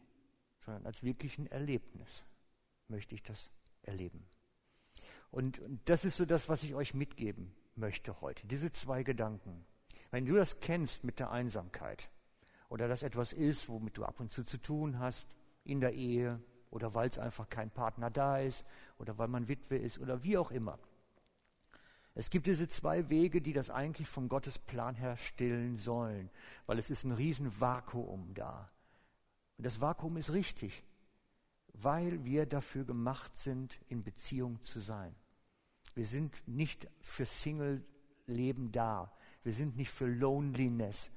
sondern 0.61 0.87
als 0.87 1.03
wirklich 1.03 1.38
ein 1.38 1.47
Erlebnis 1.47 2.25
möchte 2.88 3.14
ich 3.14 3.23
das 3.23 3.51
erleben. 3.83 4.27
Und, 5.31 5.61
das 5.85 6.05
ist 6.05 6.17
so 6.17 6.25
das, 6.25 6.49
was 6.49 6.62
ich 6.62 6.75
euch 6.75 6.95
mitgeben 6.95 7.55
möchte 7.75 8.21
heute. 8.21 8.47
Diese 8.47 8.71
zwei 8.71 9.03
Gedanken. 9.03 9.65
Wenn 10.11 10.25
du 10.25 10.35
das 10.35 10.61
kennst 10.61 11.05
mit 11.05 11.19
der 11.19 11.31
Einsamkeit 11.31 12.09
oder 12.69 12.89
das 12.89 13.03
etwas 13.03 13.33
ist, 13.33 13.69
womit 13.69 13.99
du 13.99 14.05
ab 14.05 14.21
und 14.21 14.31
zu 14.31 14.45
zu 14.45 14.59
tun 14.59 14.99
hast, 14.99 15.27
in 15.65 15.81
der 15.81 15.95
Ehe 15.95 16.41
oder 16.71 16.95
weil 16.95 17.09
es 17.09 17.19
einfach 17.19 17.49
kein 17.49 17.71
Partner 17.71 18.11
da 18.11 18.39
ist 18.39 18.65
oder 18.99 19.19
weil 19.19 19.29
man 19.29 19.49
Witwe 19.49 19.77
ist 19.77 19.99
oder 19.99 20.23
wie 20.23 20.39
auch 20.39 20.51
immer. 20.51 20.79
Es 22.15 22.31
gibt 22.31 22.47
diese 22.47 22.67
zwei 22.67 23.11
Wege, 23.11 23.43
die 23.43 23.53
das 23.53 23.69
eigentlich 23.69 24.09
vom 24.09 24.29
Gottesplan 24.29 24.95
her 24.95 25.19
stillen 25.19 25.75
sollen, 25.75 26.31
weil 26.65 26.79
es 26.79 26.89
ist 26.89 27.05
ein 27.05 27.12
Riesenvakuum 27.12 28.33
da. 28.33 28.71
Und 29.59 29.67
das 29.67 29.83
Vakuum 29.83 30.17
ist 30.17 30.33
richtig, 30.33 30.83
weil 31.83 32.25
wir 32.25 32.47
dafür 32.47 32.85
gemacht 32.85 33.37
sind, 33.37 33.81
in 33.89 34.03
Beziehung 34.03 34.61
zu 34.62 34.81
sein. 34.81 35.15
Wir 35.95 36.05
sind 36.05 36.47
nicht 36.47 36.89
für 37.01 37.27
Single-Leben 37.27 38.73
da. 38.73 39.12
Wir 39.43 39.53
sind 39.53 39.77
nicht 39.77 39.91
für 39.91 40.07
Loneliness. 40.07 41.11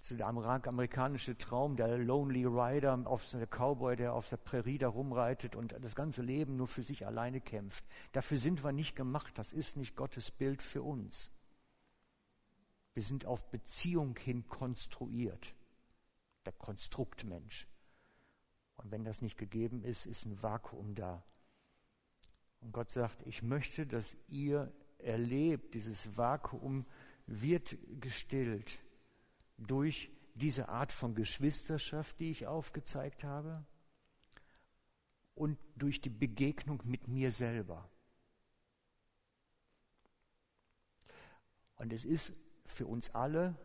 So 0.00 0.14
der 0.16 0.26
amerikanische 0.26 1.38
Traum, 1.38 1.76
der 1.76 1.96
Lonely 1.96 2.44
Rider, 2.44 3.00
auf 3.06 3.28
der 3.30 3.46
Cowboy, 3.46 3.96
der 3.96 4.12
auf 4.12 4.28
der 4.28 4.36
Prärie 4.36 4.76
da 4.78 4.88
rumreitet 4.88 5.56
und 5.56 5.74
das 5.80 5.94
ganze 5.94 6.20
Leben 6.20 6.56
nur 6.56 6.68
für 6.68 6.82
sich 6.82 7.06
alleine 7.06 7.40
kämpft. 7.40 7.84
Dafür 8.12 8.36
sind 8.36 8.62
wir 8.62 8.72
nicht 8.72 8.96
gemacht. 8.96 9.38
Das 9.38 9.52
ist 9.52 9.76
nicht 9.76 9.96
Gottes 9.96 10.30
Bild 10.30 10.60
für 10.60 10.82
uns. 10.82 11.30
Wir 12.92 13.02
sind 13.02 13.24
auf 13.26 13.50
Beziehung 13.50 14.16
hin 14.16 14.46
konstruiert. 14.46 15.54
Der 16.44 16.52
Konstruktmensch. 16.52 17.66
Und 18.84 18.90
wenn 18.92 19.04
das 19.04 19.22
nicht 19.22 19.38
gegeben 19.38 19.82
ist, 19.82 20.04
ist 20.04 20.26
ein 20.26 20.42
Vakuum 20.42 20.94
da. 20.94 21.24
Und 22.60 22.72
Gott 22.72 22.92
sagt, 22.92 23.26
ich 23.26 23.42
möchte, 23.42 23.86
dass 23.86 24.14
ihr 24.28 24.70
erlebt, 24.98 25.74
dieses 25.74 26.16
Vakuum 26.16 26.86
wird 27.26 27.76
gestillt 28.00 28.78
durch 29.56 30.10
diese 30.34 30.68
Art 30.68 30.92
von 30.92 31.14
Geschwisterschaft, 31.14 32.20
die 32.20 32.30
ich 32.30 32.46
aufgezeigt 32.46 33.24
habe, 33.24 33.64
und 35.34 35.58
durch 35.76 36.00
die 36.00 36.10
Begegnung 36.10 36.80
mit 36.84 37.08
mir 37.08 37.32
selber. 37.32 37.88
Und 41.76 41.92
es 41.92 42.04
ist 42.04 42.32
für 42.64 42.86
uns 42.86 43.10
alle 43.14 43.56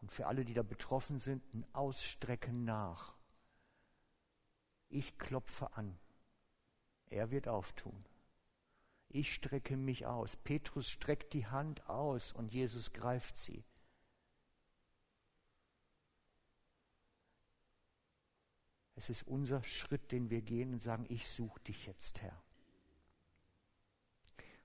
und 0.00 0.12
für 0.12 0.26
alle, 0.26 0.44
die 0.44 0.54
da 0.54 0.62
betroffen 0.62 1.18
sind, 1.18 1.42
ein 1.52 1.66
Ausstrecken 1.74 2.64
nach. 2.64 3.19
Ich 4.90 5.18
klopfe 5.18 5.72
an. 5.76 5.96
Er 7.06 7.30
wird 7.30 7.48
auftun. 7.48 8.04
Ich 9.08 9.34
strecke 9.34 9.76
mich 9.76 10.06
aus. 10.06 10.36
Petrus 10.36 10.88
streckt 10.88 11.32
die 11.32 11.46
Hand 11.46 11.88
aus 11.88 12.32
und 12.32 12.52
Jesus 12.52 12.92
greift 12.92 13.36
sie. 13.38 13.64
Es 18.96 19.08
ist 19.08 19.26
unser 19.26 19.62
Schritt, 19.62 20.12
den 20.12 20.28
wir 20.28 20.42
gehen 20.42 20.74
und 20.74 20.82
sagen, 20.82 21.06
ich 21.08 21.28
suche 21.28 21.58
dich 21.60 21.86
jetzt, 21.86 22.20
Herr. 22.20 22.38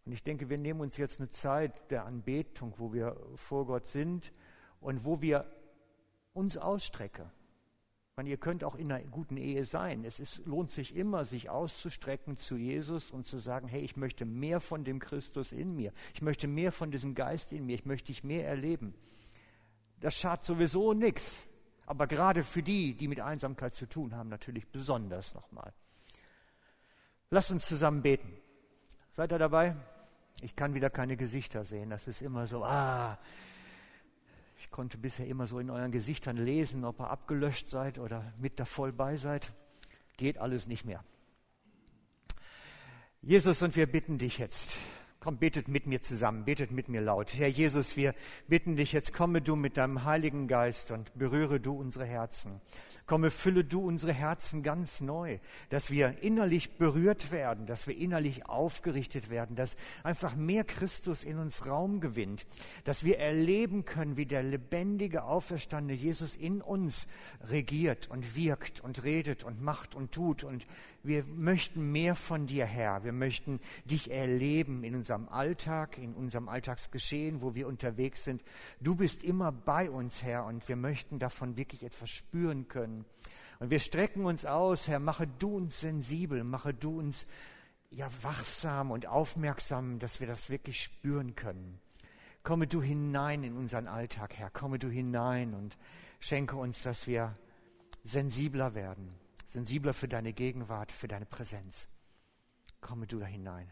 Und 0.05 0.11
ich 0.11 0.23
denke, 0.23 0.49
wir 0.49 0.57
nehmen 0.57 0.81
uns 0.81 0.97
jetzt 0.97 1.19
eine 1.19 1.29
Zeit 1.29 1.89
der 1.89 2.05
Anbetung, 2.05 2.73
wo 2.77 2.93
wir 2.93 3.15
vor 3.35 3.65
Gott 3.65 3.87
sind 3.87 4.31
und 4.81 5.05
wo 5.05 5.21
wir 5.21 5.49
uns 6.33 6.57
ausstrecken. 6.57 7.31
Meine, 8.17 8.29
ihr 8.29 8.37
könnt 8.37 8.63
auch 8.63 8.75
in 8.75 8.93
einer 8.93 9.03
guten 9.09 9.35
Ehe 9.35 9.65
sein. 9.65 10.05
Es 10.05 10.21
ist, 10.21 10.45
lohnt 10.45 10.71
sich 10.71 10.95
immer, 10.95 11.25
sich 11.25 11.49
auszustrecken 11.49 12.37
zu 12.37 12.55
Jesus 12.55 13.11
und 13.11 13.25
zu 13.25 13.37
sagen, 13.37 13.67
hey, 13.67 13.81
ich 13.81 13.97
möchte 13.97 14.23
mehr 14.23 14.61
von 14.61 14.85
dem 14.85 14.99
Christus 14.99 15.51
in 15.51 15.75
mir. 15.75 15.91
Ich 16.13 16.21
möchte 16.21 16.47
mehr 16.47 16.71
von 16.71 16.91
diesem 16.91 17.13
Geist 17.13 17.51
in 17.51 17.65
mir. 17.65 17.75
Ich 17.75 17.85
möchte 17.85 18.07
dich 18.07 18.23
mehr 18.23 18.47
erleben. 18.47 18.93
Das 19.99 20.15
schadet 20.15 20.45
sowieso 20.45 20.93
nichts. 20.93 21.45
Aber 21.87 22.07
gerade 22.07 22.45
für 22.45 22.63
die, 22.63 22.93
die 22.93 23.09
mit 23.09 23.19
Einsamkeit 23.19 23.73
zu 23.73 23.85
tun 23.85 24.15
haben, 24.15 24.29
natürlich 24.29 24.65
besonders 24.69 25.33
nochmal. 25.33 25.73
Lasst 27.31 27.51
uns 27.51 27.67
zusammen 27.67 28.01
beten. 28.01 28.31
Seid 29.11 29.33
ihr 29.33 29.39
dabei? 29.39 29.75
Ich 30.41 30.55
kann 30.55 30.73
wieder 30.73 30.89
keine 30.89 31.17
Gesichter 31.17 31.65
sehen. 31.65 31.89
Das 31.89 32.07
ist 32.07 32.21
immer 32.21 32.47
so, 32.47 32.63
ah, 32.63 33.19
ich 34.65 34.71
konnte 34.71 34.97
bisher 34.97 35.27
immer 35.27 35.45
so 35.45 35.59
in 35.59 35.69
euren 35.69 35.91
Gesichtern 35.91 36.37
lesen, 36.37 36.85
ob 36.85 36.99
ihr 36.99 37.11
abgelöscht 37.11 37.69
seid 37.69 37.99
oder 37.99 38.33
mit 38.39 38.59
da 38.59 38.65
voll 38.65 38.91
bei 38.91 39.15
seid. 39.15 39.53
Geht 40.17 40.39
alles 40.39 40.65
nicht 40.65 40.85
mehr. 40.85 41.03
Jesus, 43.21 43.61
und 43.61 43.75
wir 43.75 43.85
bitten 43.85 44.17
dich 44.17 44.39
jetzt, 44.39 44.79
Komm, 45.19 45.37
betet 45.37 45.67
mit 45.67 45.85
mir 45.85 46.01
zusammen, 46.01 46.45
betet 46.45 46.71
mit 46.71 46.89
mir 46.89 47.01
laut. 47.01 47.35
Herr 47.35 47.47
Jesus, 47.47 47.95
wir 47.95 48.13
bitten 48.47 48.75
dich 48.75 48.91
jetzt, 48.91 49.13
komme 49.13 49.41
du 49.41 49.55
mit 49.55 49.77
deinem 49.77 50.03
Heiligen 50.03 50.47
Geist 50.47 50.91
und 50.91 51.15
berühre 51.17 51.59
du 51.59 51.73
unsere 51.73 52.05
Herzen. 52.05 52.61
Komme, 53.07 53.29
fülle 53.29 53.63
du 53.63 53.85
unsere 53.85 54.13
Herzen 54.13 54.63
ganz 54.63 54.99
neu, 54.99 55.37
dass 55.69 55.91
wir 55.91 56.23
innerlich 56.23 56.77
berührt 56.77 57.31
werden, 57.31 57.67
dass 57.67 57.85
wir 57.85 57.95
innerlich 57.95 58.47
aufgerichtet 58.47 59.29
werden, 59.29 59.55
dass 59.55 59.75
einfach 60.01 60.35
mehr 60.35 60.63
Christus 60.63 61.23
in 61.23 61.37
uns 61.37 61.67
Raum 61.67 61.99
gewinnt, 61.99 62.47
dass 62.83 63.03
wir 63.03 63.19
erleben 63.19 63.85
können, 63.85 64.17
wie 64.17 64.25
der 64.25 64.41
lebendige, 64.41 65.23
auferstandene 65.23 65.93
Jesus 65.93 66.35
in 66.35 66.61
uns 66.61 67.05
regiert 67.41 68.09
und 68.09 68.35
wirkt 68.35 68.79
und 68.79 69.03
redet 69.03 69.43
und 69.43 69.61
macht 69.61 69.93
und 69.93 70.11
tut. 70.11 70.43
Und 70.43 70.65
wir 71.03 71.23
möchten 71.25 71.91
mehr 71.91 72.15
von 72.15 72.47
dir, 72.47 72.65
Herr. 72.65 73.03
Wir 73.03 73.13
möchten 73.13 73.59
dich 73.85 74.09
erleben 74.09 74.83
in 74.83 74.95
unserem 74.95 75.29
Alltag, 75.29 75.99
in 75.99 76.15
unserem 76.15 76.49
Alltagsgeschehen, 76.49 77.43
wo 77.43 77.53
wir 77.53 77.67
unterwegs 77.67 78.23
sind. 78.23 78.41
Du 78.81 78.95
bist 78.95 79.23
immer 79.23 79.51
bei 79.51 79.91
uns, 79.91 80.23
Herr, 80.23 80.45
und 80.45 80.67
wir 80.67 80.75
möchten 80.75 81.19
davon 81.19 81.55
wirklich 81.55 81.83
etwas 81.83 82.09
spüren 82.09 82.67
können 82.67 82.94
können. 83.03 83.15
Und 83.59 83.69
wir 83.69 83.79
strecken 83.79 84.25
uns 84.25 84.45
aus, 84.45 84.87
Herr, 84.87 84.99
mache 84.99 85.27
du 85.27 85.55
uns 85.55 85.79
sensibel, 85.79 86.43
mache 86.43 86.73
du 86.73 86.99
uns 86.99 87.25
ja 87.89 88.09
wachsam 88.21 88.91
und 88.91 89.07
aufmerksam, 89.07 89.99
dass 89.99 90.19
wir 90.19 90.27
das 90.27 90.49
wirklich 90.49 90.83
spüren 90.83 91.35
können. 91.35 91.79
Komme 92.43 92.67
du 92.67 92.81
hinein 92.81 93.43
in 93.43 93.55
unseren 93.55 93.87
Alltag, 93.87 94.35
Herr, 94.35 94.49
komme 94.49 94.77
du 94.77 94.89
hinein 94.89 95.53
und 95.53 95.77
schenke 96.19 96.57
uns, 96.57 96.83
dass 96.83 97.07
wir 97.07 97.35
sensibler 98.03 98.75
werden, 98.75 99.15
sensibler 99.47 99.93
für 99.93 100.07
deine 100.07 100.33
Gegenwart, 100.33 100.91
für 100.91 101.07
deine 101.07 101.25
Präsenz. 101.25 101.87
Komme 102.81 103.07
du 103.07 103.19
da 103.19 103.25
hinein. 103.25 103.67